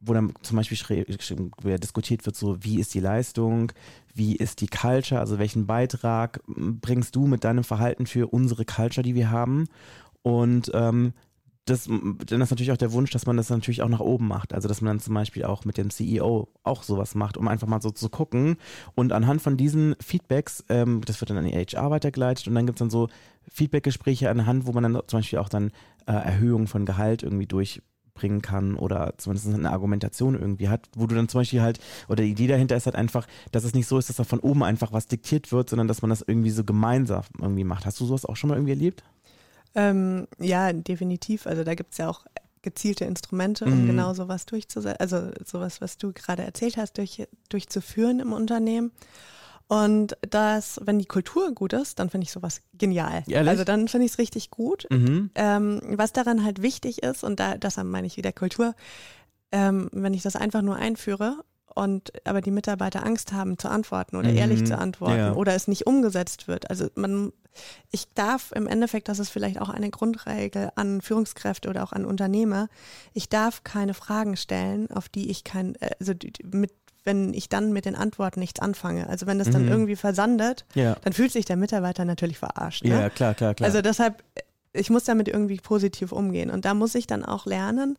wo 0.00 0.14
dann 0.14 0.32
zum 0.42 0.56
Beispiel 0.56 1.04
diskutiert 1.78 2.26
wird, 2.26 2.36
so 2.36 2.64
wie 2.64 2.80
ist 2.80 2.92
die 2.94 3.00
Leistung, 3.00 3.72
wie 4.14 4.34
ist 4.34 4.60
die 4.60 4.66
Culture, 4.66 5.20
also 5.20 5.38
welchen 5.38 5.66
Beitrag 5.66 6.42
bringst 6.46 7.14
du 7.14 7.26
mit 7.26 7.44
deinem 7.44 7.62
Verhalten 7.62 8.06
für 8.06 8.32
unsere 8.32 8.64
Culture, 8.64 9.04
die 9.04 9.14
wir 9.14 9.30
haben? 9.30 9.68
Und 10.22 10.70
ähm, 10.74 11.12
das, 11.64 11.84
dann 11.84 12.40
ist 12.40 12.50
natürlich 12.50 12.72
auch 12.72 12.76
der 12.76 12.92
Wunsch, 12.92 13.10
dass 13.10 13.26
man 13.26 13.36
das 13.36 13.48
natürlich 13.48 13.82
auch 13.82 13.88
nach 13.88 14.00
oben 14.00 14.26
macht. 14.26 14.52
Also, 14.52 14.66
dass 14.66 14.80
man 14.80 14.96
dann 14.96 15.00
zum 15.00 15.14
Beispiel 15.14 15.44
auch 15.44 15.64
mit 15.64 15.78
dem 15.78 15.90
CEO 15.90 16.48
auch 16.64 16.82
sowas 16.82 17.14
macht, 17.14 17.36
um 17.36 17.46
einfach 17.46 17.68
mal 17.68 17.80
so 17.80 17.90
zu 17.90 18.08
gucken. 18.08 18.56
Und 18.96 19.12
anhand 19.12 19.42
von 19.42 19.56
diesen 19.56 19.94
Feedbacks, 20.00 20.64
ähm, 20.68 21.02
das 21.04 21.20
wird 21.20 21.30
dann 21.30 21.38
an 21.38 21.44
die 21.44 21.52
HR 21.52 21.90
weitergeleitet 21.90 22.48
und 22.48 22.56
dann 22.56 22.66
gibt 22.66 22.76
es 22.76 22.80
dann 22.80 22.90
so 22.90 23.08
Feedbackgespräche 23.48 24.28
anhand, 24.28 24.66
wo 24.66 24.72
man 24.72 24.82
dann 24.82 25.02
zum 25.06 25.20
Beispiel 25.20 25.38
auch 25.38 25.48
dann 25.48 25.70
äh, 26.06 26.12
Erhöhungen 26.12 26.66
von 26.66 26.84
Gehalt 26.84 27.22
irgendwie 27.22 27.46
durchbringen 27.46 28.42
kann 28.42 28.74
oder 28.74 29.14
zumindest 29.18 29.46
eine 29.48 29.70
Argumentation 29.70 30.34
irgendwie 30.34 30.68
hat, 30.68 30.88
wo 30.96 31.06
du 31.06 31.14
dann 31.14 31.28
zum 31.28 31.40
Beispiel 31.42 31.62
halt, 31.62 31.78
oder 32.08 32.24
die 32.24 32.30
Idee 32.30 32.48
dahinter 32.48 32.76
ist 32.76 32.86
halt 32.86 32.96
einfach, 32.96 33.28
dass 33.52 33.62
es 33.62 33.74
nicht 33.74 33.86
so 33.86 33.98
ist, 33.98 34.08
dass 34.08 34.16
da 34.16 34.24
von 34.24 34.40
oben 34.40 34.64
einfach 34.64 34.92
was 34.92 35.06
diktiert 35.06 35.52
wird, 35.52 35.70
sondern 35.70 35.86
dass 35.86 36.02
man 36.02 36.10
das 36.10 36.24
irgendwie 36.26 36.50
so 36.50 36.64
gemeinsam 36.64 37.22
irgendwie 37.40 37.64
macht. 37.64 37.86
Hast 37.86 38.00
du 38.00 38.04
sowas 38.04 38.26
auch 38.26 38.36
schon 38.36 38.48
mal 38.48 38.56
irgendwie 38.56 38.72
erlebt? 38.72 39.04
Ähm, 39.74 40.26
ja, 40.38 40.72
definitiv. 40.72 41.46
Also 41.46 41.64
da 41.64 41.74
gibt 41.74 41.92
es 41.92 41.98
ja 41.98 42.08
auch 42.08 42.24
gezielte 42.62 43.04
Instrumente, 43.04 43.64
um 43.64 43.82
mhm. 43.82 43.86
genau 43.88 44.14
sowas 44.14 44.46
durchzusetzen, 44.46 45.00
also 45.00 45.30
sowas, 45.44 45.80
was 45.80 45.98
du 45.98 46.12
gerade 46.12 46.42
erzählt 46.42 46.76
hast, 46.76 46.96
durch, 46.96 47.26
durchzuführen 47.48 48.20
im 48.20 48.32
Unternehmen. 48.32 48.92
Und 49.66 50.16
das, 50.20 50.80
wenn 50.84 50.98
die 50.98 51.06
Kultur 51.06 51.52
gut 51.52 51.72
ist, 51.72 51.98
dann 51.98 52.10
finde 52.10 52.26
ich 52.26 52.32
sowas 52.32 52.60
genial. 52.74 53.24
Ehrlich? 53.26 53.48
Also 53.48 53.64
dann 53.64 53.88
finde 53.88 54.04
ich 54.04 54.12
es 54.12 54.18
richtig 54.18 54.50
gut. 54.50 54.86
Mhm. 54.90 55.30
Ähm, 55.34 55.80
was 55.88 56.12
daran 56.12 56.44
halt 56.44 56.62
wichtig 56.62 57.02
ist, 57.02 57.24
und 57.24 57.40
da, 57.40 57.56
das 57.56 57.76
meine 57.78 58.06
ich 58.06 58.16
wieder 58.16 58.32
Kultur, 58.32 58.74
ähm, 59.50 59.88
wenn 59.92 60.14
ich 60.14 60.22
das 60.22 60.36
einfach 60.36 60.62
nur 60.62 60.76
einführe 60.76 61.42
und 61.74 62.12
aber 62.26 62.40
die 62.40 62.50
Mitarbeiter 62.50 63.04
Angst 63.04 63.32
haben 63.32 63.58
zu 63.58 63.68
antworten 63.68 64.16
oder 64.16 64.30
mhm. 64.30 64.36
ehrlich 64.36 64.64
zu 64.64 64.76
antworten 64.76 65.18
ja. 65.18 65.32
oder 65.34 65.54
es 65.54 65.68
nicht 65.68 65.86
umgesetzt 65.86 66.48
wird. 66.48 66.70
Also 66.70 66.88
man 66.94 67.32
ich 67.90 68.08
darf 68.14 68.52
im 68.52 68.66
Endeffekt, 68.66 69.08
das 69.08 69.18
ist 69.18 69.28
vielleicht 69.28 69.60
auch 69.60 69.68
eine 69.68 69.90
Grundregel 69.90 70.70
an 70.74 71.02
Führungskräfte 71.02 71.68
oder 71.68 71.82
auch 71.82 71.92
an 71.92 72.04
Unternehmer, 72.04 72.68
ich 73.12 73.28
darf 73.28 73.62
keine 73.62 73.94
Fragen 73.94 74.36
stellen, 74.36 74.90
auf 74.90 75.08
die 75.08 75.30
ich 75.30 75.44
kein, 75.44 75.74
äh, 75.76 75.90
also 76.00 76.14
mit 76.50 76.72
wenn 77.04 77.34
ich 77.34 77.48
dann 77.48 77.72
mit 77.72 77.84
den 77.84 77.96
Antworten 77.96 78.38
nichts 78.38 78.60
anfange. 78.60 79.08
Also 79.08 79.26
wenn 79.26 79.38
das 79.38 79.50
dann 79.50 79.64
mhm. 79.64 79.72
irgendwie 79.72 79.96
versandet, 79.96 80.64
ja. 80.74 80.96
dann 81.02 81.12
fühlt 81.12 81.32
sich 81.32 81.44
der 81.44 81.56
Mitarbeiter 81.56 82.04
natürlich 82.04 82.38
verarscht. 82.38 82.84
Ne? 82.84 82.90
Ja, 82.90 83.10
klar, 83.10 83.34
klar, 83.34 83.54
klar. 83.54 83.66
Also 83.66 83.82
deshalb, 83.82 84.22
ich 84.72 84.88
muss 84.88 85.02
damit 85.02 85.26
irgendwie 85.26 85.56
positiv 85.56 86.12
umgehen. 86.12 86.48
Und 86.48 86.64
da 86.64 86.74
muss 86.74 86.94
ich 86.94 87.08
dann 87.08 87.24
auch 87.24 87.44
lernen, 87.44 87.98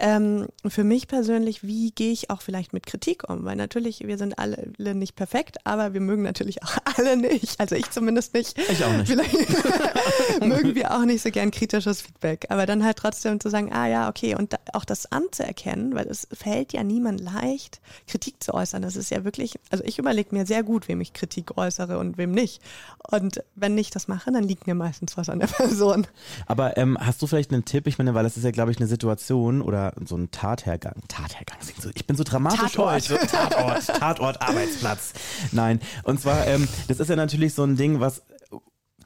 ähm, 0.00 0.46
für 0.64 0.84
mich 0.84 1.08
persönlich, 1.08 1.64
wie 1.64 1.90
gehe 1.90 2.12
ich 2.12 2.30
auch 2.30 2.40
vielleicht 2.40 2.72
mit 2.72 2.86
Kritik 2.86 3.28
um? 3.28 3.44
Weil 3.44 3.56
natürlich, 3.56 4.06
wir 4.06 4.16
sind 4.16 4.38
alle 4.38 4.94
nicht 4.94 5.16
perfekt, 5.16 5.58
aber 5.64 5.92
wir 5.92 6.00
mögen 6.00 6.22
natürlich 6.22 6.62
auch 6.62 6.76
alle 6.96 7.16
nicht. 7.16 7.58
Also 7.58 7.74
ich 7.74 7.90
zumindest 7.90 8.32
nicht. 8.32 8.56
Ich 8.58 8.84
auch 8.84 8.92
nicht. 8.92 9.08
Vielleicht 9.08 10.40
mögen 10.40 10.76
wir 10.76 10.94
auch 10.94 11.04
nicht 11.04 11.22
so 11.22 11.30
gern 11.30 11.50
kritisches 11.50 12.00
Feedback. 12.00 12.46
Aber 12.48 12.64
dann 12.64 12.84
halt 12.84 12.96
trotzdem 12.96 13.40
zu 13.40 13.50
sagen, 13.50 13.72
ah 13.72 13.88
ja, 13.88 14.08
okay, 14.08 14.36
und 14.36 14.52
da, 14.52 14.58
auch 14.72 14.84
das 14.84 15.10
anzuerkennen, 15.10 15.96
weil 15.96 16.06
es 16.06 16.28
fällt 16.32 16.72
ja 16.72 16.84
niemand 16.84 17.20
leicht, 17.20 17.80
Kritik 18.06 18.42
zu 18.42 18.54
äußern. 18.54 18.82
Das 18.82 18.94
ist 18.94 19.10
ja 19.10 19.24
wirklich, 19.24 19.58
also 19.70 19.82
ich 19.82 19.98
überlege 19.98 20.32
mir 20.32 20.46
sehr 20.46 20.62
gut, 20.62 20.86
wem 20.86 21.00
ich 21.00 21.12
Kritik 21.12 21.58
äußere 21.58 21.98
und 21.98 22.18
wem 22.18 22.30
nicht. 22.30 22.62
Und 23.10 23.42
wenn 23.56 23.76
ich 23.76 23.90
das 23.90 24.06
mache, 24.06 24.30
dann 24.30 24.44
liegt 24.44 24.68
mir 24.68 24.76
meistens 24.76 25.16
was 25.16 25.28
an 25.28 25.40
der 25.40 25.46
Person. 25.48 26.06
Aber 26.46 26.76
ähm, 26.76 26.96
hast 27.00 27.20
du 27.20 27.26
vielleicht 27.26 27.52
einen 27.52 27.64
Tipp? 27.64 27.88
Ich 27.88 27.98
meine, 27.98 28.14
weil 28.14 28.22
das 28.22 28.36
ist 28.36 28.44
ja, 28.44 28.52
glaube 28.52 28.70
ich, 28.70 28.76
eine 28.78 28.86
Situation 28.86 29.60
oder 29.60 29.87
ja 29.96 30.06
so 30.06 30.16
ein 30.16 30.30
Tathergang. 30.30 31.02
Tathergang, 31.08 31.58
ich 31.94 32.06
bin 32.06 32.16
so 32.16 32.24
dramatisch 32.24 32.72
Tatort. 32.72 33.10
heute. 33.10 33.26
Tatort, 33.26 33.86
Tatort, 33.86 34.42
Arbeitsplatz. 34.42 35.12
Nein, 35.52 35.80
und 36.04 36.20
zwar, 36.20 36.46
ähm, 36.46 36.68
das 36.88 37.00
ist 37.00 37.08
ja 37.08 37.16
natürlich 37.16 37.54
so 37.54 37.64
ein 37.64 37.76
Ding, 37.76 38.00
was 38.00 38.22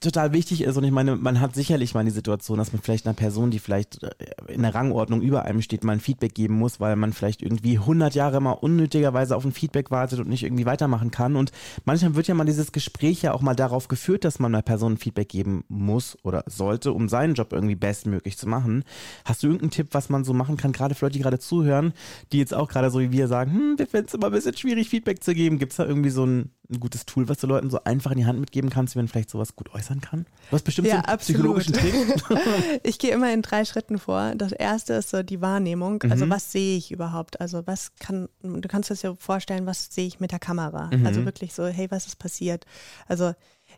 total 0.02 0.32
wichtig 0.32 0.62
ist 0.62 0.76
und 0.76 0.84
ich 0.84 0.90
meine, 0.90 1.16
man 1.16 1.40
hat 1.40 1.54
sicherlich 1.54 1.94
mal 1.94 2.04
die 2.04 2.10
Situation, 2.10 2.58
dass 2.58 2.72
man 2.72 2.82
vielleicht 2.82 3.06
einer 3.06 3.14
Person, 3.14 3.50
die 3.50 3.58
vielleicht 3.58 4.02
äh, 4.02 4.10
in 4.48 4.62
der 4.62 4.74
Rangordnung 4.74 5.22
über 5.22 5.44
einem 5.44 5.62
steht, 5.62 5.84
mal 5.84 5.92
ein 5.92 6.00
Feedback 6.00 6.34
geben 6.34 6.54
muss, 6.54 6.80
weil 6.80 6.96
man 6.96 7.12
vielleicht 7.12 7.42
irgendwie 7.42 7.78
100 7.78 8.14
Jahre 8.14 8.40
mal 8.40 8.52
unnötigerweise 8.52 9.36
auf 9.36 9.44
ein 9.44 9.52
Feedback 9.52 9.90
wartet 9.90 10.20
und 10.20 10.28
nicht 10.28 10.42
irgendwie 10.42 10.66
weitermachen 10.66 11.10
kann 11.10 11.36
und 11.36 11.52
manchmal 11.84 12.14
wird 12.14 12.28
ja 12.28 12.34
mal 12.34 12.44
dieses 12.44 12.72
Gespräch 12.72 13.22
ja 13.22 13.32
auch 13.32 13.42
mal 13.42 13.54
darauf 13.54 13.88
geführt, 13.88 14.24
dass 14.24 14.38
man 14.38 14.54
einer 14.54 14.62
Person 14.62 14.94
ein 14.94 14.98
Feedback 14.98 15.28
geben 15.28 15.64
muss 15.68 16.16
oder 16.22 16.44
sollte, 16.46 16.92
um 16.92 17.08
seinen 17.08 17.34
Job 17.34 17.52
irgendwie 17.52 17.76
bestmöglich 17.76 18.36
zu 18.38 18.48
machen. 18.48 18.84
Hast 19.24 19.42
du 19.42 19.46
irgendeinen 19.46 19.70
Tipp, 19.70 19.88
was 19.92 20.08
man 20.08 20.24
so 20.24 20.32
machen 20.32 20.56
kann, 20.56 20.72
gerade 20.72 20.94
für 20.94 21.06
Leute, 21.06 21.14
die 21.14 21.22
gerade 21.22 21.38
zuhören, 21.38 21.92
die 22.32 22.38
jetzt 22.38 22.54
auch 22.54 22.68
gerade 22.68 22.90
so 22.90 23.00
wie 23.00 23.12
wir 23.12 23.28
sagen, 23.28 23.52
hm, 23.52 23.78
wir 23.78 23.86
finden 23.86 24.06
es 24.08 24.14
immer 24.14 24.26
ein 24.26 24.32
bisschen 24.32 24.56
schwierig, 24.56 24.88
Feedback 24.88 25.22
zu 25.22 25.34
geben. 25.34 25.58
Gibt 25.58 25.72
es 25.72 25.76
da 25.76 25.84
irgendwie 25.84 26.10
so 26.10 26.24
ein, 26.24 26.50
ein 26.70 26.80
gutes 26.80 27.06
Tool, 27.06 27.28
was 27.28 27.38
du 27.38 27.46
Leuten 27.46 27.70
so 27.70 27.82
einfach 27.84 28.12
in 28.12 28.18
die 28.18 28.26
Hand 28.26 28.40
mitgeben 28.40 28.70
kannst, 28.70 28.94
wie 28.94 28.98
man 28.98 29.08
vielleicht 29.08 29.30
sowas 29.30 29.56
gut 29.56 29.74
äußern 29.92 30.00
kann? 30.00 30.26
Hast 30.50 30.64
bestimmt 30.64 30.88
Ja, 30.88 30.96
so 30.96 31.02
einen 31.04 31.18
psychologischen 31.18 31.72
Trick. 31.74 31.94
Ich 32.82 32.98
gehe 32.98 33.12
immer 33.12 33.32
in 33.32 33.42
drei 33.42 33.64
Schritten 33.64 33.98
vor. 33.98 34.34
Das 34.36 34.52
erste 34.52 34.94
ist 34.94 35.10
so 35.10 35.22
die 35.22 35.40
Wahrnehmung. 35.40 36.02
Also 36.04 36.26
Mhm. 36.26 36.30
was 36.30 36.52
sehe 36.52 36.76
ich 36.76 36.90
überhaupt? 36.90 37.40
Also 37.40 37.66
was 37.66 37.92
kann, 38.00 38.28
du 38.42 38.66
kannst 38.68 38.90
dir 38.90 38.94
das 38.94 39.02
ja 39.02 39.14
vorstellen, 39.18 39.66
was 39.66 39.88
sehe 39.90 40.06
ich 40.06 40.20
mit 40.20 40.30
der 40.32 40.38
Kamera? 40.38 40.90
Mhm. 40.94 41.06
Also 41.06 41.24
wirklich 41.24 41.54
so, 41.54 41.66
hey, 41.66 41.90
was 41.90 42.06
ist 42.06 42.16
passiert? 42.18 42.64
Also 43.06 43.34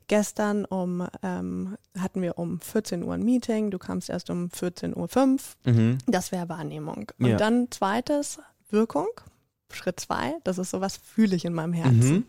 gestern 0.08 0.64
um, 0.64 1.06
ähm, 1.22 1.76
hatten 1.98 2.22
wir 2.22 2.38
um 2.38 2.60
14 2.60 3.02
Uhr 3.04 3.14
ein 3.14 3.22
Meeting, 3.24 3.70
du 3.70 3.78
kamst 3.78 4.10
erst 4.10 4.30
um 4.30 4.48
14.05 4.48 4.96
Uhr. 5.66 5.72
Mhm. 5.72 5.98
Das 6.06 6.32
wäre 6.32 6.48
Wahrnehmung. 6.48 7.10
Und 7.18 7.26
Ja. 7.26 7.36
dann 7.36 7.68
zweites, 7.70 8.38
Wirkung. 8.70 9.08
Schritt 9.72 9.98
zwei, 9.98 10.34
das 10.44 10.58
ist 10.58 10.70
so, 10.70 10.80
was 10.80 10.96
fühle 10.96 11.34
ich 11.34 11.44
in 11.44 11.52
meinem 11.54 11.72
Herzen. 11.72 12.26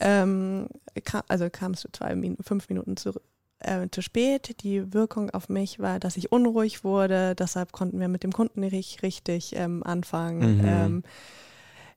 Mhm. 0.00 0.06
Ähm, 0.06 0.68
ka 1.04 1.24
also 1.28 1.48
kamst 1.50 1.84
du 1.84 1.88
zwei 1.92 2.14
Min 2.14 2.36
fünf 2.40 2.68
Minuten 2.68 2.96
zu, 2.96 3.12
äh, 3.60 3.88
zu 3.90 4.02
spät. 4.02 4.62
Die 4.62 4.92
Wirkung 4.92 5.30
auf 5.30 5.48
mich 5.48 5.78
war, 5.78 5.98
dass 5.98 6.16
ich 6.16 6.32
unruhig 6.32 6.84
wurde. 6.84 7.34
Deshalb 7.34 7.72
konnten 7.72 8.00
wir 8.00 8.08
mit 8.08 8.22
dem 8.22 8.32
Kunden 8.32 8.60
nicht 8.60 9.02
richtig 9.02 9.54
ähm, 9.56 9.82
anfangen. 9.82 10.58
Mhm. 10.58 10.64
Ähm, 10.64 11.02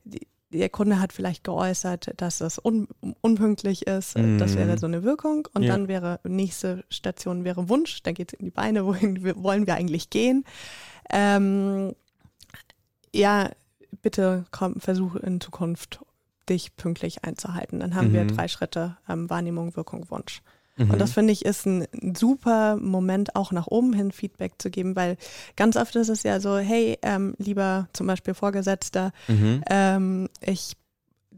die, 0.03 0.27
der 0.51 0.69
Kunde 0.69 0.99
hat 0.99 1.13
vielleicht 1.13 1.43
geäußert, 1.45 2.13
dass 2.17 2.41
es 2.41 2.57
un 2.63 2.87
unpünktlich 3.21 3.87
ist. 3.87 4.17
Mhm. 4.17 4.37
Das 4.37 4.55
wäre 4.55 4.77
so 4.77 4.85
eine 4.85 5.03
Wirkung. 5.03 5.47
Und 5.53 5.63
Ja. 5.63 5.73
dann 5.73 5.87
wäre 5.87 6.19
nächste 6.23 6.83
Station 6.89 7.43
wäre 7.43 7.69
Wunsch. 7.69 8.03
Dann 8.03 8.15
geht 8.15 8.33
es 8.33 8.39
in 8.39 8.45
die 8.45 8.51
Beine. 8.51 8.85
Wohin 8.85 9.23
wir, 9.23 9.41
wollen 9.41 9.67
wir 9.67 9.75
eigentlich 9.75 10.09
gehen? 10.09 10.43
Ähm, 11.09 11.93
ja, 13.13 13.49
bitte 14.01 14.45
komm, 14.51 14.79
versuche 14.79 15.19
in 15.19 15.39
Zukunft 15.41 15.99
dich 16.51 16.75
pünktlich 16.75 17.23
einzuhalten. 17.23 17.79
Dann 17.79 17.95
haben 17.95 18.13
wir 18.13 18.23
Mhm. 18.25 18.35
drei 18.35 18.47
Schritte 18.47 18.97
ähm, 19.09 19.29
Wahrnehmung, 19.29 19.75
Wirkung, 19.75 20.09
Wunsch. 20.11 20.41
Mhm. 20.77 20.91
Und 20.91 20.99
das 20.99 21.11
finde 21.13 21.33
ich 21.33 21.43
ist 21.43 21.65
ein 21.65 21.87
super 22.15 22.75
Moment, 22.77 23.35
auch 23.35 23.51
nach 23.51 23.67
oben 23.67 23.93
hin 23.93 24.11
Feedback 24.11 24.53
zu 24.59 24.69
geben, 24.69 24.95
weil 24.95 25.17
ganz 25.55 25.75
oft 25.75 25.95
ist 25.95 26.09
es 26.09 26.23
ja 26.23 26.39
so, 26.39 26.57
hey, 26.57 26.97
ähm, 27.01 27.33
lieber 27.39 27.87
zum 27.93 28.07
Beispiel 28.07 28.33
Vorgesetzter, 28.33 29.11
Mhm. 29.27 29.63
ähm, 29.69 30.29
ich, 30.45 30.73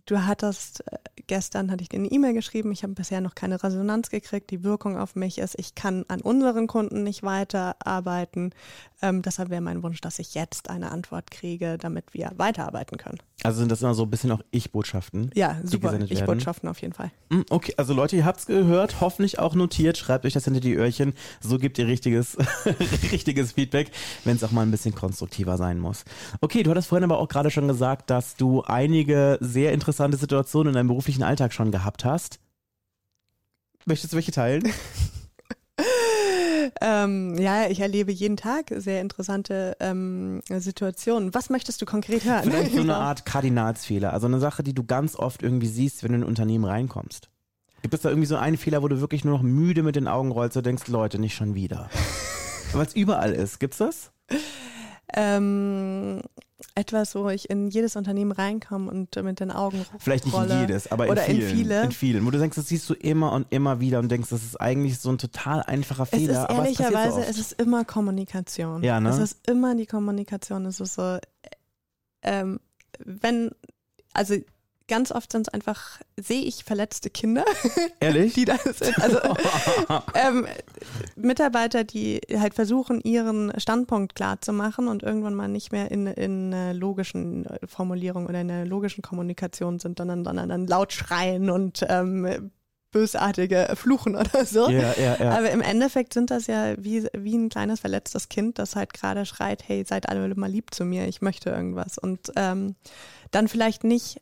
du 0.05 0.25
hattest, 0.25 0.83
äh, 0.91 0.97
gestern 1.27 1.71
hatte 1.71 1.83
ich 1.83 1.89
dir 1.89 1.97
eine 1.97 2.11
E-Mail 2.11 2.33
geschrieben, 2.33 2.71
ich 2.71 2.83
habe 2.83 2.93
bisher 2.93 3.21
noch 3.21 3.35
keine 3.35 3.63
Resonanz 3.63 4.09
gekriegt, 4.09 4.49
die 4.51 4.63
Wirkung 4.63 4.97
auf 4.97 5.15
mich 5.15 5.37
ist, 5.37 5.55
ich 5.57 5.75
kann 5.75 6.05
an 6.07 6.21
unseren 6.21 6.67
Kunden 6.67 7.03
nicht 7.03 7.23
weiterarbeiten, 7.23 8.53
ähm, 9.01 9.21
deshalb 9.21 9.49
wäre 9.49 9.61
mein 9.61 9.83
Wunsch, 9.83 10.01
dass 10.01 10.19
ich 10.19 10.33
jetzt 10.33 10.69
eine 10.69 10.91
Antwort 10.91 11.31
kriege, 11.31 11.77
damit 11.77 12.13
wir 12.13 12.31
weiterarbeiten 12.35 12.97
können. 12.97 13.19
Also 13.43 13.59
sind 13.59 13.71
das 13.71 13.81
immer 13.81 13.93
so 13.93 14.03
ein 14.03 14.09
bisschen 14.09 14.31
auch 14.31 14.41
Ich-Botschaften? 14.51 15.31
Ja, 15.33 15.57
super, 15.63 15.87
gesendet 15.87 16.11
ich 16.11 16.19
werden. 16.19 16.37
Botschaften 16.37 16.69
auf 16.69 16.81
jeden 16.81 16.93
Fall. 16.93 17.11
Hm, 17.31 17.45
Okay, 17.49 17.73
also 17.77 17.93
Leute, 17.93 18.15
ihr 18.15 18.25
habt's 18.25 18.45
gehört, 18.45 19.01
hoffentlich 19.01 19.39
auch 19.39 19.55
notiert, 19.55 19.97
schreibt 19.97 20.25
euch 20.25 20.33
das 20.33 20.45
hinter 20.45 20.59
die 20.59 20.75
Öhrchen, 20.75 21.13
so 21.41 21.57
gebt 21.57 21.77
ihr 21.77 21.87
richtiges, 21.87 22.37
richtiges 23.11 23.53
Feedback, 23.53 23.91
wenn 24.23 24.35
es 24.35 24.43
auch 24.43 24.51
mal 24.51 24.61
ein 24.61 24.71
bisschen 24.71 24.95
konstruktiver 24.95 25.57
sein 25.57 25.79
muss. 25.79 26.05
Okay, 26.41 26.63
du 26.63 26.71
hattest 26.71 26.87
vorhin 26.89 27.03
aber 27.03 27.19
auch 27.19 27.27
gerade 27.27 27.51
schon 27.51 27.67
gesagt, 27.67 28.09
dass 28.09 28.35
du 28.35 28.61
einige 28.63 29.37
sehr 29.41 29.73
interessante 29.73 29.92
Situationen 29.93 30.69
in 30.69 30.75
deinem 30.75 30.87
beruflichen 30.87 31.23
Alltag 31.23 31.53
schon 31.53 31.71
gehabt 31.71 32.05
hast. 32.05 32.39
Möchtest 33.85 34.13
du 34.13 34.15
welche 34.15 34.31
teilen? 34.31 34.71
Ähm, 36.81 37.37
ja, 37.37 37.67
ich 37.67 37.81
erlebe 37.81 38.11
jeden 38.11 38.37
Tag 38.37 38.71
sehr 38.75 39.01
interessante 39.01 39.75
ähm, 39.79 40.41
Situationen. 40.49 41.33
Was 41.33 41.49
möchtest 41.49 41.81
du 41.81 41.85
konkret 41.85 42.23
hören? 42.23 42.43
Vielleicht 42.43 42.73
so 42.73 42.79
eine 42.81 42.95
Art 42.95 43.25
Kardinalsfehler, 43.25 44.13
also 44.13 44.27
eine 44.27 44.39
Sache, 44.39 44.63
die 44.63 44.73
du 44.73 44.83
ganz 44.83 45.17
oft 45.17 45.43
irgendwie 45.43 45.67
siehst, 45.67 46.03
wenn 46.03 46.11
du 46.11 46.17
in 46.19 46.23
ein 46.23 46.27
Unternehmen 46.27 46.65
reinkommst. 46.65 47.29
Gibt 47.81 47.93
es 47.93 48.01
da 48.01 48.09
irgendwie 48.09 48.27
so 48.27 48.37
einen 48.37 48.57
Fehler, 48.57 48.81
wo 48.81 48.87
du 48.87 49.01
wirklich 49.01 49.25
nur 49.25 49.37
noch 49.37 49.43
müde 49.43 49.83
mit 49.83 49.97
den 49.97 50.07
Augen 50.07 50.31
rollst 50.31 50.55
und 50.55 50.65
denkst, 50.65 50.87
Leute, 50.87 51.19
nicht 51.19 51.35
schon 51.35 51.53
wieder? 51.53 51.89
Weil 52.71 52.85
es 52.85 52.95
überall 52.95 53.33
ist. 53.33 53.59
Gibt's 53.59 53.77
das? 53.77 54.12
Ähm, 55.13 56.21
etwas, 56.75 57.13
wo 57.15 57.29
ich 57.29 57.49
in 57.49 57.67
jedes 57.69 57.95
Unternehmen 57.95 58.31
reinkomme 58.31 58.89
und 58.89 59.15
mit 59.23 59.39
den 59.39 59.51
Augen 59.51 59.85
Vielleicht 59.99 60.25
nicht 60.25 60.33
rolle. 60.35 60.53
in 60.53 60.59
jedes, 60.61 60.91
aber 60.91 61.07
Oder 61.09 61.25
in 61.25 61.35
in 61.35 61.41
vielen. 61.41 61.57
viele. 61.57 61.83
In 61.83 61.91
vielen. 61.91 62.25
Wo 62.25 62.31
du 62.31 62.39
denkst, 62.39 62.55
das 62.55 62.67
siehst 62.67 62.89
du 62.89 62.93
immer 62.93 63.33
und 63.33 63.47
immer 63.51 63.79
wieder 63.79 63.99
und 63.99 64.09
denkst, 64.09 64.29
das 64.29 64.43
ist 64.43 64.59
eigentlich 64.59 64.99
so 64.99 65.09
ein 65.11 65.17
total 65.17 65.61
einfacher 65.63 66.03
Es 66.03 66.09
Fehler. 66.09 66.33
ist 66.43 66.49
aber 66.49 66.69
es 66.69 66.75
passiert 66.77 66.77
so 66.77 66.83
ehrlicherweise, 66.97 67.25
es 67.29 67.37
ist 67.37 67.53
immer 67.61 67.85
Kommunikation. 67.85 68.81
Ja, 68.83 68.99
ne? 68.99 69.09
Es 69.09 69.17
ist 69.19 69.47
immer 69.47 69.75
die 69.75 69.85
Kommunikation. 69.85 70.65
Es 70.65 70.79
ist 70.79 70.93
so, 70.95 71.17
ähm, 72.21 72.59
wenn, 72.99 73.51
also 74.13 74.35
ganz 74.93 75.11
oft 75.11 75.31
sind 75.31 75.47
es 75.47 75.53
einfach, 75.53 75.99
sehe 76.17 76.43
ich 76.43 76.63
verletzte 76.63 77.09
Kinder, 77.09 77.45
Ehrlich? 77.99 78.35
die 78.35 78.45
da 78.45 78.57
sind. 78.57 78.95
Also 79.01 79.17
ähm, 80.13 80.45
Mitarbeiter, 81.15 81.83
die 81.83 82.21
halt 82.37 82.53
versuchen, 82.53 83.01
ihren 83.01 83.51
Standpunkt 83.59 84.13
klar 84.13 84.39
zu 84.39 84.53
machen 84.53 84.87
und 84.87 85.01
irgendwann 85.01 85.33
mal 85.33 85.47
nicht 85.47 85.71
mehr 85.71 85.89
in, 85.89 86.05
in 86.05 86.53
einer 86.53 86.75
logischen 86.75 87.47
Formulierung 87.65 88.27
oder 88.27 88.41
in 88.41 88.51
einer 88.51 88.67
logischen 88.67 89.01
Kommunikation 89.01 89.79
sind, 89.79 89.97
sondern, 89.97 90.23
sondern 90.25 90.49
dann 90.49 90.67
laut 90.67 90.93
schreien 90.93 91.49
und 91.49 91.83
ähm, 91.89 92.51
bösartige 92.93 93.73
Fluchen 93.75 94.15
oder 94.15 94.45
so. 94.45 94.69
ja, 94.69 94.93
ja, 94.97 95.17
ja. 95.21 95.31
Aber 95.37 95.51
im 95.51 95.59
Endeffekt 95.61 96.13
sind 96.13 96.31
das 96.31 96.47
ja 96.47 96.75
wie, 96.81 97.05
wie 97.13 97.35
ein 97.35 97.49
kleines 97.49 97.81
verletztes 97.81 98.29
Kind, 98.29 98.57
das 98.59 98.77
halt 98.77 98.93
gerade 98.93 99.25
schreit, 99.25 99.67
hey, 99.67 99.83
seid 99.85 100.07
alle 100.07 100.33
mal 100.35 100.49
lieb 100.49 100.73
zu 100.73 100.85
mir, 100.85 101.07
ich 101.09 101.21
möchte 101.21 101.49
irgendwas. 101.49 101.97
Und 101.97 102.31
ähm, 102.37 102.75
dann 103.31 103.49
vielleicht 103.49 103.83
nicht 103.83 104.21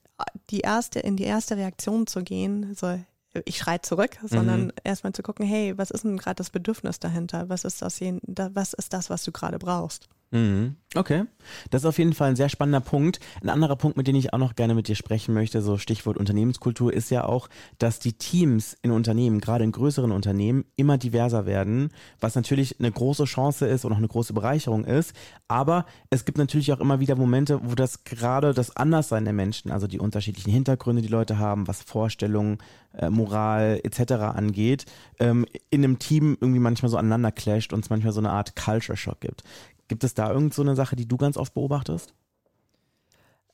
die 0.49 0.61
erste, 0.61 0.99
in 0.99 1.15
die 1.17 1.23
erste 1.25 1.57
Reaktion 1.57 2.07
zu 2.07 2.23
gehen, 2.23 2.73
so 2.75 2.97
ich 3.45 3.57
schrei 3.59 3.77
zurück, 3.77 4.17
sondern 4.25 4.65
Mhm. 4.65 4.71
erstmal 4.83 5.13
zu 5.13 5.23
gucken, 5.23 5.45
hey, 5.45 5.77
was 5.77 5.89
ist 5.91 6.03
denn 6.03 6.17
gerade 6.17 6.35
das 6.35 6.49
Bedürfnis 6.49 6.99
dahinter? 6.99 7.47
Was 7.47 7.63
ist 7.63 7.81
das, 7.81 8.01
was 8.01 8.73
ist 8.73 8.91
das, 8.93 9.09
was 9.09 9.23
du 9.23 9.31
gerade 9.31 9.57
brauchst? 9.57 10.09
Mhm. 10.31 10.77
Okay, 10.93 11.23
das 11.69 11.83
ist 11.83 11.85
auf 11.85 11.97
jeden 11.97 12.13
Fall 12.13 12.29
ein 12.29 12.35
sehr 12.35 12.49
spannender 12.49 12.81
Punkt. 12.81 13.21
Ein 13.41 13.49
anderer 13.49 13.77
Punkt, 13.77 13.95
mit 13.95 14.07
dem 14.07 14.15
ich 14.17 14.33
auch 14.33 14.37
noch 14.37 14.55
gerne 14.55 14.75
mit 14.75 14.89
dir 14.89 14.95
sprechen 14.95 15.33
möchte, 15.33 15.61
so 15.61 15.77
Stichwort 15.77 16.17
Unternehmenskultur, 16.17 16.91
ist 16.91 17.11
ja 17.11 17.23
auch, 17.23 17.47
dass 17.77 17.99
die 17.99 18.11
Teams 18.13 18.75
in 18.81 18.91
Unternehmen, 18.91 19.39
gerade 19.39 19.63
in 19.63 19.71
größeren 19.71 20.11
Unternehmen, 20.11 20.65
immer 20.75 20.97
diverser 20.97 21.45
werden, 21.45 21.91
was 22.19 22.35
natürlich 22.35 22.79
eine 22.79 22.91
große 22.91 23.23
Chance 23.23 23.67
ist 23.67 23.85
und 23.85 23.93
auch 23.93 23.97
eine 23.97 24.09
große 24.09 24.33
Bereicherung 24.33 24.83
ist. 24.83 25.13
Aber 25.47 25.85
es 26.09 26.25
gibt 26.25 26.37
natürlich 26.37 26.73
auch 26.73 26.81
immer 26.81 26.99
wieder 26.99 27.15
Momente, 27.15 27.61
wo 27.63 27.75
das 27.75 28.03
gerade 28.03 28.53
das 28.53 28.75
Anderssein 28.75 29.23
der 29.23 29.33
Menschen, 29.33 29.71
also 29.71 29.87
die 29.87 29.99
unterschiedlichen 29.99 30.51
Hintergründe, 30.51 31.01
die 31.01 31.07
Leute 31.07 31.39
haben, 31.39 31.69
was 31.69 31.83
Vorstellungen, 31.83 32.57
äh, 32.97 33.09
Moral 33.09 33.79
etc. 33.83 34.11
angeht, 34.35 34.85
ähm, 35.19 35.45
in 35.69 35.85
einem 35.85 35.99
Team 35.99 36.37
irgendwie 36.41 36.59
manchmal 36.59 36.89
so 36.89 36.97
aneinander 36.97 37.31
clasht 37.31 37.71
und 37.71 37.85
es 37.85 37.89
manchmal 37.89 38.11
so 38.11 38.19
eine 38.19 38.31
Art 38.31 38.57
Culture 38.57 38.97
Shock 38.97 39.21
gibt. 39.21 39.43
Gibt 39.91 40.05
es 40.05 40.13
da 40.13 40.31
irgend 40.31 40.53
so 40.53 40.61
eine 40.61 40.77
Sache, 40.77 40.95
die 40.95 41.05
du 41.05 41.17
ganz 41.17 41.35
oft 41.35 41.53
beobachtest? 41.53 42.13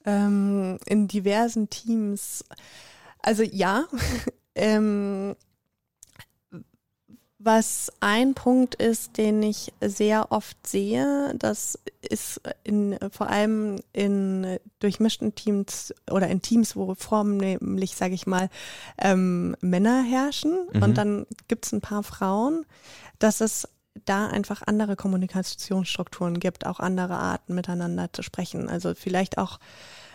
Ähm, 0.06 0.78
in 0.86 1.08
diversen 1.08 1.68
Teams. 1.72 2.46
Also 3.24 3.42
ja, 3.42 3.86
ähm, 4.54 5.36
was 7.40 7.92
ein 8.02 8.36
Punkt 8.36 8.76
ist, 8.76 9.18
den 9.18 9.42
ich 9.42 9.74
sehr 9.82 10.32
oft 10.32 10.68
sehe, 10.68 11.34
das 11.40 11.80
ist 12.08 12.40
in, 12.64 13.00
vor 13.10 13.30
allem 13.30 13.80
in 13.92 14.60
durchmischten 14.78 15.34
Teams 15.34 15.92
oder 16.12 16.28
in 16.28 16.44
Teams, 16.44 16.76
wo 16.76 16.94
vornehmlich, 16.94 17.96
sage 17.96 18.14
ich 18.14 18.28
mal, 18.28 18.52
ähm, 19.00 19.56
Männer 19.62 20.04
herrschen 20.04 20.68
Mhm. 20.72 20.84
und 20.84 20.98
dann 21.00 21.26
gibt 21.48 21.66
es 21.66 21.72
ein 21.72 21.82
paar 21.82 22.04
Frauen, 22.04 22.64
dass 23.18 23.42
es 23.42 23.68
da 24.10 24.28
einfach 24.28 24.62
andere 24.66 24.96
Kommunikationsstrukturen 24.96 26.40
gibt, 26.40 26.66
auch 26.66 26.80
andere 26.80 27.16
Arten 27.16 27.54
miteinander 27.56 28.12
zu 28.12 28.24
sprechen. 28.24 28.70
Also 28.70 28.94
vielleicht 28.96 29.38
auch 29.38 29.60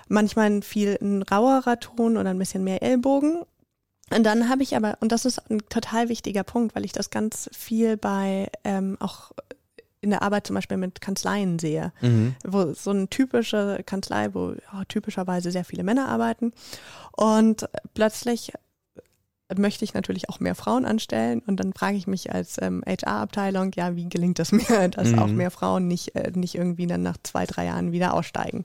manchmal 0.09 0.47
ein 0.51 0.63
viel 0.63 0.99
ein 1.01 1.23
rauerer 1.23 1.79
Ton 1.81 2.17
oder 2.17 2.31
ein 2.31 2.39
bisschen 2.39 2.65
mehr 2.65 2.83
Ellbogen. 2.83 3.43
Und 4.15 4.25
dann 4.25 4.49
habe 4.49 4.63
ich 4.63 4.77
aber, 4.77 4.99
und 5.01 5.11
das 5.13 5.25
ist 5.25 5.39
ein 5.51 5.61
total 5.71 6.09
wichtiger 6.09 6.43
Punkt, 6.43 6.75
weil 6.75 6.85
ich 6.85 6.93
das 6.93 7.09
ganz 7.11 7.49
viel 7.53 7.97
bei 7.97 8.51
ähm, 8.65 8.97
auch 9.01 9.31
in 10.03 10.11
der 10.11 10.23
Arbeit 10.23 10.47
zum 10.49 10.55
Beispiel 10.55 10.77
mit 10.77 11.01
Kanzleien 11.01 11.59
sehe, 11.61 11.93
Mhm. 12.03 12.35
wo 12.45 12.73
so 12.75 12.91
eine 12.91 13.09
typische 13.09 13.83
Kanzlei, 13.87 14.35
wo 14.35 14.51
ja, 14.51 14.85
typischerweise 14.89 15.53
sehr 15.53 15.65
viele 15.65 15.85
Männer 15.85 16.09
arbeiten 16.09 16.53
und 17.17 17.69
plötzlich 17.95 18.53
möchte 19.57 19.85
ich 19.85 19.95
natürlich 19.95 20.29
auch 20.29 20.41
mehr 20.41 20.55
Frauen 20.55 20.85
anstellen 20.85 21.43
und 21.47 21.59
dann 21.59 21.73
frage 21.73 21.97
ich 21.97 22.07
mich 22.07 22.33
als 22.33 22.57
ähm, 22.61 22.83
HR-Abteilung, 22.87 23.73
ja, 23.75 23.97
wie 23.97 24.09
gelingt 24.09 24.39
es 24.39 24.53
mir, 24.53 24.89
dass 24.89 25.13
Mhm. 25.13 25.19
auch 25.19 25.29
mehr 25.29 25.51
Frauen 25.51 25.89
nicht, 25.89 26.15
äh, 26.15 26.31
nicht 26.35 26.55
irgendwie 26.55 26.87
dann 26.87 27.03
nach 27.03 27.17
zwei, 27.23 27.45
drei 27.47 27.67
Jahren 27.67 27.93
wieder 27.93 28.15
aussteigen. 28.15 28.65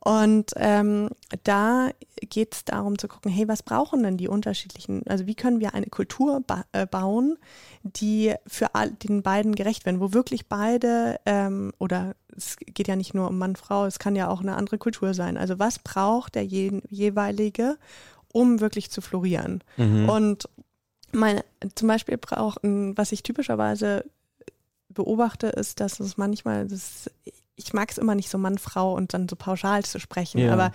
Und 0.00 0.52
ähm, 0.54 1.08
da 1.42 1.90
geht 2.20 2.54
es 2.54 2.64
darum 2.64 2.96
zu 2.96 3.08
gucken, 3.08 3.28
hey, 3.32 3.48
was 3.48 3.64
brauchen 3.64 4.04
denn 4.04 4.16
die 4.16 4.28
unterschiedlichen, 4.28 5.02
also 5.08 5.26
wie 5.26 5.34
können 5.34 5.58
wir 5.58 5.74
eine 5.74 5.86
Kultur 5.86 6.42
ba 6.46 6.64
äh, 6.70 6.86
bauen, 6.86 7.38
die 7.82 8.32
für 8.46 8.76
all, 8.76 8.92
den 8.92 9.24
beiden 9.24 9.56
gerecht 9.56 9.84
werden, 9.84 10.00
wo 10.00 10.12
wirklich 10.12 10.46
beide, 10.46 11.18
ähm, 11.26 11.72
oder 11.78 12.14
es 12.36 12.56
geht 12.56 12.86
ja 12.86 12.94
nicht 12.94 13.14
nur 13.14 13.28
um 13.28 13.36
Mann, 13.38 13.56
Frau, 13.56 13.84
es 13.84 13.98
kann 13.98 14.14
ja 14.14 14.28
auch 14.28 14.42
eine 14.42 14.54
andere 14.54 14.78
Kultur 14.78 15.12
sein. 15.12 15.36
Also 15.36 15.58
was 15.58 15.80
braucht 15.80 16.36
der 16.36 16.44
je 16.44 16.82
jeweilige, 16.88 17.76
um 18.36 18.60
wirklich 18.60 18.90
zu 18.90 19.00
florieren? 19.00 19.64
Mhm. 19.78 20.08
Und 20.08 20.48
meine, 21.12 21.44
zum 21.74 21.88
Beispiel 21.88 22.18
brauchen, 22.18 22.96
was 22.98 23.12
ich 23.12 23.22
typischerweise 23.22 24.04
beobachte, 24.88 25.46
ist, 25.48 25.80
dass 25.80 26.00
es 26.00 26.16
manchmal, 26.16 26.66
das, 26.66 27.10
ich 27.54 27.72
mag 27.72 27.90
es 27.90 27.98
immer 27.98 28.14
nicht 28.14 28.30
so 28.30 28.38
Mann, 28.38 28.58
Frau 28.58 28.94
und 28.94 29.14
dann 29.14 29.28
so 29.28 29.36
pauschal 29.36 29.84
zu 29.84 29.98
sprechen, 29.98 30.40
Ja. 30.40 30.52
aber 30.52 30.72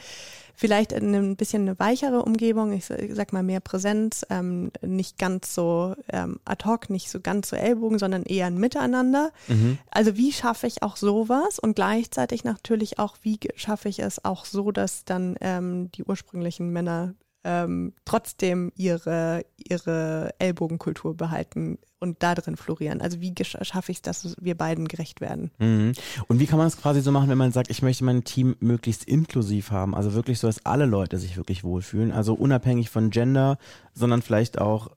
vielleicht 0.56 0.92
in 0.92 1.14
ein 1.16 1.36
bisschen 1.36 1.64
eine 1.64 1.80
weichere 1.80 2.22
Umgebung, 2.24 2.72
ich 2.74 2.86
sag 2.86 3.34
mal 3.34 3.42
mehr 3.44 3.62
Präsenz, 3.62 4.26
ähm, 4.30 4.72
nicht 4.82 5.18
ganz 5.18 5.56
so 5.56 5.96
ähm, 6.12 6.40
ad 6.46 6.66
hoc, 6.66 6.90
nicht 6.90 7.10
so 7.10 7.20
ganz 7.20 7.50
so 7.50 7.56
Ellbogen, 7.56 7.98
sondern 8.00 8.24
eher 8.24 8.46
ein 8.48 8.58
Miteinander. 8.60 9.32
Mhm. 9.48 9.80
Also 9.90 10.18
wie 10.18 10.32
schaffe 10.32 10.68
ich 10.68 10.84
auch 10.84 10.98
sowas 10.98 11.58
und 11.58 11.76
gleichzeitig 11.76 12.44
natürlich 12.44 13.00
auch, 13.00 13.18
wie 13.22 13.40
schaffe 13.56 13.90
ich 13.90 14.00
es 14.00 14.24
auch 14.24 14.46
so, 14.46 14.72
dass 14.72 15.04
dann 15.04 15.36
ähm, 15.42 15.92
die 15.94 16.04
ursprünglichen 16.04 16.72
Männer 16.72 17.14
ähm, 17.44 17.94
trotzdem 18.06 18.72
ihre, 18.76 19.44
ihre 19.58 20.34
Ellbogenkultur 20.40 21.16
behalten 21.16 21.80
und 22.00 22.22
da 22.24 22.36
drin 22.36 22.58
florieren. 22.58 23.02
Also 23.02 23.22
wie 23.22 23.34
schaffe 23.42 23.92
ich 23.92 24.00
es, 24.00 24.02
dass 24.02 24.36
wir 24.40 24.56
beiden 24.56 24.88
gerecht 24.88 25.22
werden? 25.22 25.52
Mhm. 25.60 25.94
Und 26.28 26.40
wie 26.40 26.48
kann 26.48 26.58
man 26.58 26.68
es 26.68 26.78
quasi 26.78 27.02
so 27.02 27.12
machen, 27.12 27.30
wenn 27.30 27.38
man 27.38 27.52
sagt, 27.52 27.70
ich 27.70 27.82
möchte 27.82 28.04
mein 28.04 28.24
Team 28.24 28.56
möglichst 28.60 29.06
inklusiv 29.06 29.72
haben? 29.72 29.96
Also 29.96 30.14
wirklich 30.14 30.40
so, 30.40 30.48
dass 30.48 30.66
alle 30.66 30.86
Leute 30.86 31.18
sich 31.18 31.38
wirklich 31.38 31.64
wohlfühlen. 31.64 32.12
Also 32.12 32.34
unabhängig 32.34 32.90
von 32.90 33.10
Gender, 33.10 33.58
sondern 33.94 34.22
vielleicht 34.22 34.60
auch, 34.60 34.90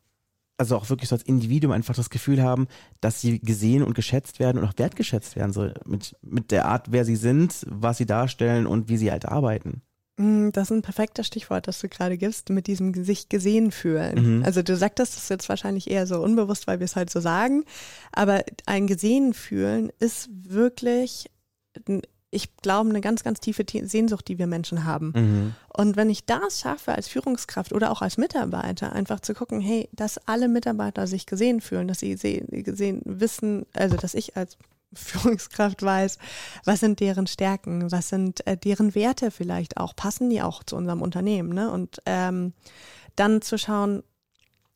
also 0.57 0.77
auch 0.77 0.89
wirklich 0.89 1.09
so 1.09 1.17
als 1.17 1.25
Individuum 1.25 1.73
einfach 1.73 1.95
das 1.95 2.11
Gefühl 2.11 2.43
haben, 2.43 2.69
dass 3.01 3.21
sie 3.21 3.41
gesehen 3.41 3.83
und 3.83 3.95
geschätzt 3.95 4.39
werden 4.39 4.59
und 4.59 4.69
auch 4.69 4.79
wertgeschätzt 4.79 5.37
werden. 5.37 5.53
So 5.53 5.71
mit, 5.85 6.17
mit 6.23 6.51
der 6.51 6.67
Art, 6.67 6.93
wer 6.93 7.05
sie 7.05 7.17
sind, 7.17 7.67
was 7.69 7.99
sie 7.99 8.07
darstellen 8.07 8.67
und 8.67 8.89
wie 8.89 8.97
sie 8.97 9.11
halt 9.11 9.27
arbeiten. 9.27 9.83
Mm, 10.17 10.51
Das 10.51 10.71
ist 10.71 10.77
ein 10.77 10.83
perfektes 10.83 11.27
Stichwort, 11.27 11.67
das 11.67 11.81
du 11.81 11.89
gerade 11.89 12.17
gibst, 12.17 12.51
mit 12.51 12.67
diesem 12.67 13.05
sich 13.05 13.29
gesehen 13.29 13.73
fühlen. 13.73 14.39
Mhm. 14.39 14.45
Also 14.45 14.63
du 14.63 14.77
sagtest 14.77 15.17
das 15.17 15.29
jetzt 15.29 15.49
wahrscheinlich 15.49 15.91
eher 15.91 16.07
so 16.07 16.23
unbewusst, 16.23 16.67
weil 16.67 16.79
wir 16.81 16.85
es 16.85 16.97
halt 16.97 17.11
so 17.11 17.21
sagen, 17.21 17.65
aber 18.13 18.45
ein 18.67 18.87
gesehen 18.87 19.35
fühlen 19.35 19.91
ist 19.99 20.29
wirklich, 20.31 21.31
ich 22.31 22.57
glaube, 22.59 22.91
eine 22.91 23.01
ganz, 23.01 23.25
ganz 23.25 23.41
tiefe 23.41 23.65
Sehnsucht, 23.83 24.29
die 24.29 24.39
wir 24.39 24.47
Menschen 24.47 24.85
haben. 24.85 25.13
Mhm. 25.15 25.55
Und 25.77 25.97
wenn 25.97 26.11
ich 26.11 26.25
das 26.27 26.61
schaffe 26.61 26.93
als 26.93 27.09
Führungskraft 27.09 27.73
oder 27.73 27.91
auch 27.91 28.03
als 28.03 28.17
Mitarbeiter, 28.17 28.93
einfach 28.93 29.21
zu 29.21 29.35
gucken, 29.35 29.61
hey, 29.61 29.89
dass 29.93 30.19
alle 30.29 30.49
Mitarbeiter 30.49 31.07
sich 31.07 31.27
gesehen 31.27 31.61
fühlen, 31.61 31.89
dass 31.89 32.01
sie 32.01 32.15
sehen, 32.17 32.47
gesehen 32.63 33.03
wissen, 33.05 33.67
also 33.73 33.97
dass 33.97 34.15
ich 34.15 34.37
als 34.37 34.57
Führungskraft 34.97 35.83
weiß, 35.83 36.19
was 36.65 36.81
sind 36.81 37.01
deren 37.01 37.27
Stärken, 37.27 37.91
was 37.91 38.09
sind 38.09 38.47
äh, 38.47 38.57
deren 38.57 38.95
Werte 38.95 39.31
vielleicht 39.31 39.77
auch, 39.77 39.95
passen 39.97 40.31
die 40.31 40.43
auch 40.43 40.63
zu 40.63 40.77
unserem 40.77 41.03
Unternehmen, 41.03 41.51
ne? 41.51 41.71
Und 41.71 42.01
ähm, 42.07 42.53
dann 43.17 43.43
zu 43.43 43.59
schauen, 43.59 44.03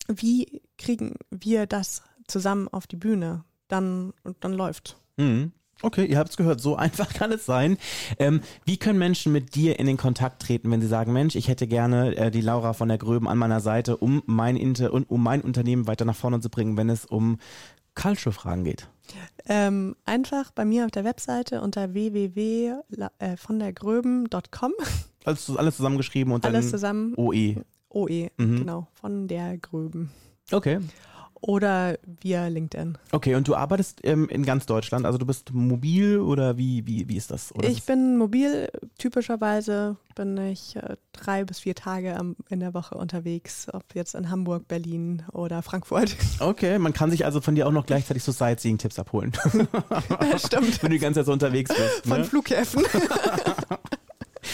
wie 0.09 0.63
kriegen 0.79 1.17
wir 1.31 1.67
das 1.67 2.03
zusammen 2.27 2.69
auf 2.69 2.87
die 2.87 2.97
Bühne, 2.97 3.45
dann 3.69 4.13
dann 4.41 4.53
läuft. 4.53 4.97
Mhm. 5.17 5.53
Okay, 5.81 6.05
ihr 6.07 6.19
habt 6.19 6.31
es 6.31 6.37
gehört, 6.37 6.61
so 6.61 6.77
einfach 6.77 7.13
kann 7.13 7.33
es 7.33 7.47
sein. 7.47 7.79
Ähm, 8.19 8.41
wie 8.65 8.79
können 8.79 8.99
Menschen 8.99 9.33
mit 9.33 9.55
dir 9.55 9.79
in 9.79 9.87
den 9.87 9.97
Kontakt 9.97 10.43
treten, 10.43 10.71
wenn 10.71 10.81
sie 10.81 10.89
sagen, 10.89 11.13
Mensch, 11.13 11.37
ich 11.37 11.49
hätte 11.49 11.67
gerne 11.67 12.17
äh, 12.17 12.31
die 12.31 12.41
Laura 12.41 12.73
von 12.73 12.89
der 12.89 12.99
Gröben 12.99 13.29
an 13.29 13.39
meiner 13.39 13.61
Seite, 13.61 13.97
um 13.97 14.23
mein, 14.27 14.57
Inter 14.57 14.93
um 14.93 15.23
mein 15.23 15.41
Unternehmen 15.41 15.87
weiter 15.87 16.05
nach 16.05 16.17
vorne 16.17 16.41
zu 16.41 16.51
bringen, 16.51 16.77
wenn 16.77 16.91
es 16.91 17.05
um 17.05 17.39
Culture-Fragen 17.95 18.65
geht? 18.65 18.89
Ähm, 19.47 19.95
einfach 20.05 20.51
bei 20.53 20.65
mir 20.65 20.85
auf 20.85 20.91
der 20.91 21.05
Webseite 21.05 21.61
unter 21.63 21.95
www.vondergröben.com 21.95 24.73
Alles, 25.25 25.51
alles 25.57 25.77
zusammengeschrieben 25.77 26.33
und 26.33 26.45
alles 26.47 26.67
dann 26.67 26.71
zusammen 26.71 27.15
OE. 27.17 27.57
OE, 27.91 28.29
Mhm. 28.37 28.59
genau, 28.59 28.87
von 28.95 29.27
der 29.29 29.57
Gröben. 29.59 30.11
Okay. 30.53 30.79
Oder 31.41 31.99
via 32.21 32.49
LinkedIn. 32.49 32.99
Okay, 33.13 33.35
und 33.37 33.47
du 33.47 33.55
arbeitest 33.55 34.01
ähm, 34.03 34.29
in 34.29 34.45
ganz 34.45 34.67
Deutschland, 34.67 35.07
also 35.07 35.19
du 35.19 35.27
bist 35.27 35.53
mobil 35.53 36.19
oder 36.19 36.57
wie, 36.59 36.85
wie, 36.87 37.09
wie 37.09 37.17
ist 37.17 37.31
das? 37.31 37.55
Oder 37.55 37.69
ich 37.69 37.79
ist- 37.79 37.87
bin 37.87 38.17
mobil, 38.19 38.69
typischerweise 38.99 39.97
bin 40.17 40.37
ich 40.37 40.75
äh, 40.75 40.97
drei 41.13 41.45
bis 41.45 41.61
vier 41.61 41.77
Tage 41.77 42.17
am, 42.17 42.35
in 42.49 42.59
der 42.59 42.75
Woche 42.75 42.97
unterwegs, 42.97 43.69
ob 43.73 43.85
jetzt 43.95 44.17
in 44.17 44.31
Hamburg, 44.31 44.67
Berlin 44.67 45.23
oder 45.33 45.63
Frankfurt. 45.63 46.17
Okay, 46.41 46.79
man 46.79 46.93
kann 46.93 47.11
sich 47.11 47.25
also 47.25 47.41
von 47.41 47.55
dir 47.55 47.67
auch 47.69 47.73
noch 47.73 47.87
gleichzeitig 47.87 48.23
so 48.25 48.33
Sightseeing-Tipps 48.33 48.99
abholen, 48.99 49.33
Stimmt. 50.37 50.83
wenn 50.83 50.91
du 50.91 50.97
die 50.97 50.99
ganze 50.99 51.21
Zeit 51.21 51.27
so 51.27 51.33
unterwegs 51.33 51.71
bist. 51.75 52.07
Von 52.07 52.19
Ne? 52.19 52.25
Flughäfen. 52.25 52.83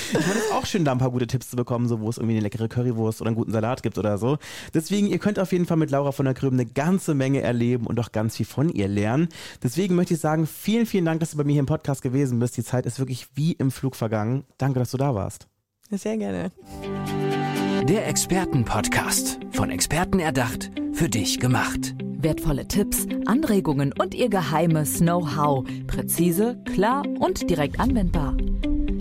Ich 0.09 0.26
meine, 0.26 0.38
es 0.38 0.46
ist 0.46 0.52
auch 0.52 0.66
schön, 0.66 0.85
da 0.85 0.92
ein 0.92 0.98
paar 0.98 1.11
gute 1.11 1.26
Tipps 1.26 1.50
zu 1.50 1.57
bekommen, 1.57 1.88
so 1.88 2.00
wo 2.00 2.09
es 2.09 2.18
irgendwie 2.18 2.35
eine 2.35 2.42
leckere 2.42 2.68
Currywurst 2.68 3.20
oder 3.20 3.28
einen 3.28 3.37
guten 3.37 3.52
Salat 3.52 3.83
gibt 3.83 3.98
oder 3.98 4.18
so. 4.18 4.38
Deswegen, 4.72 5.07
ihr 5.07 5.18
könnt 5.18 5.38
auf 5.38 5.52
jeden 5.52 5.66
Fall 5.66 5.76
mit 5.76 5.90
Laura 5.90 6.12
von 6.12 6.24
der 6.24 6.35
Gröben 6.35 6.59
eine 6.59 6.68
ganze 6.68 7.14
Menge 7.14 7.40
erleben 7.42 7.87
und 7.87 7.98
auch 8.00 8.12
ganz 8.12 8.37
viel 8.37 8.46
von 8.46 8.68
ihr 8.68 8.88
lernen. 8.88 9.28
Deswegen 9.62 9.94
möchte 9.94 10.14
ich 10.14 10.20
sagen, 10.20 10.46
vielen, 10.46 10.87
vielen 10.87 11.04
Dank, 11.04 11.20
dass 11.20 11.33
du 11.33 11.37
bei 11.37 11.44
mir 11.44 11.52
hier 11.52 11.61
im 11.61 11.66
Podcast 11.66 12.02
gewesen 12.02 12.38
bist. 12.38 12.57
Die 12.57 12.64
Zeit 12.64 12.87
ist 12.87 12.98
wirklich 12.98 13.28
wie 13.35 13.52
im 13.52 13.70
Flug 13.70 13.96
vergangen. 13.96 14.44
Danke, 14.59 14.78
dass 14.78 14.90
du 14.90 14.96
da 14.96 15.14
warst. 15.14 15.48
Sehr 15.90 16.16
gerne. 16.16 16.50
Der 17.85 18.09
Expertenpodcast. 18.09 19.38
Von 19.52 19.70
Experten 19.70 20.18
erdacht, 20.18 20.70
für 20.92 21.09
dich 21.09 21.38
gemacht. 21.38 21.94
Wertvolle 22.00 22.66
Tipps, 22.66 23.07
Anregungen 23.26 23.92
und 23.92 24.14
ihr 24.14 24.30
geheimes 24.30 24.98
Know-how. 24.98 25.66
Präzise, 25.87 26.59
klar 26.72 27.04
und 27.20 27.50
direkt 27.50 27.78
anwendbar. 27.78 28.35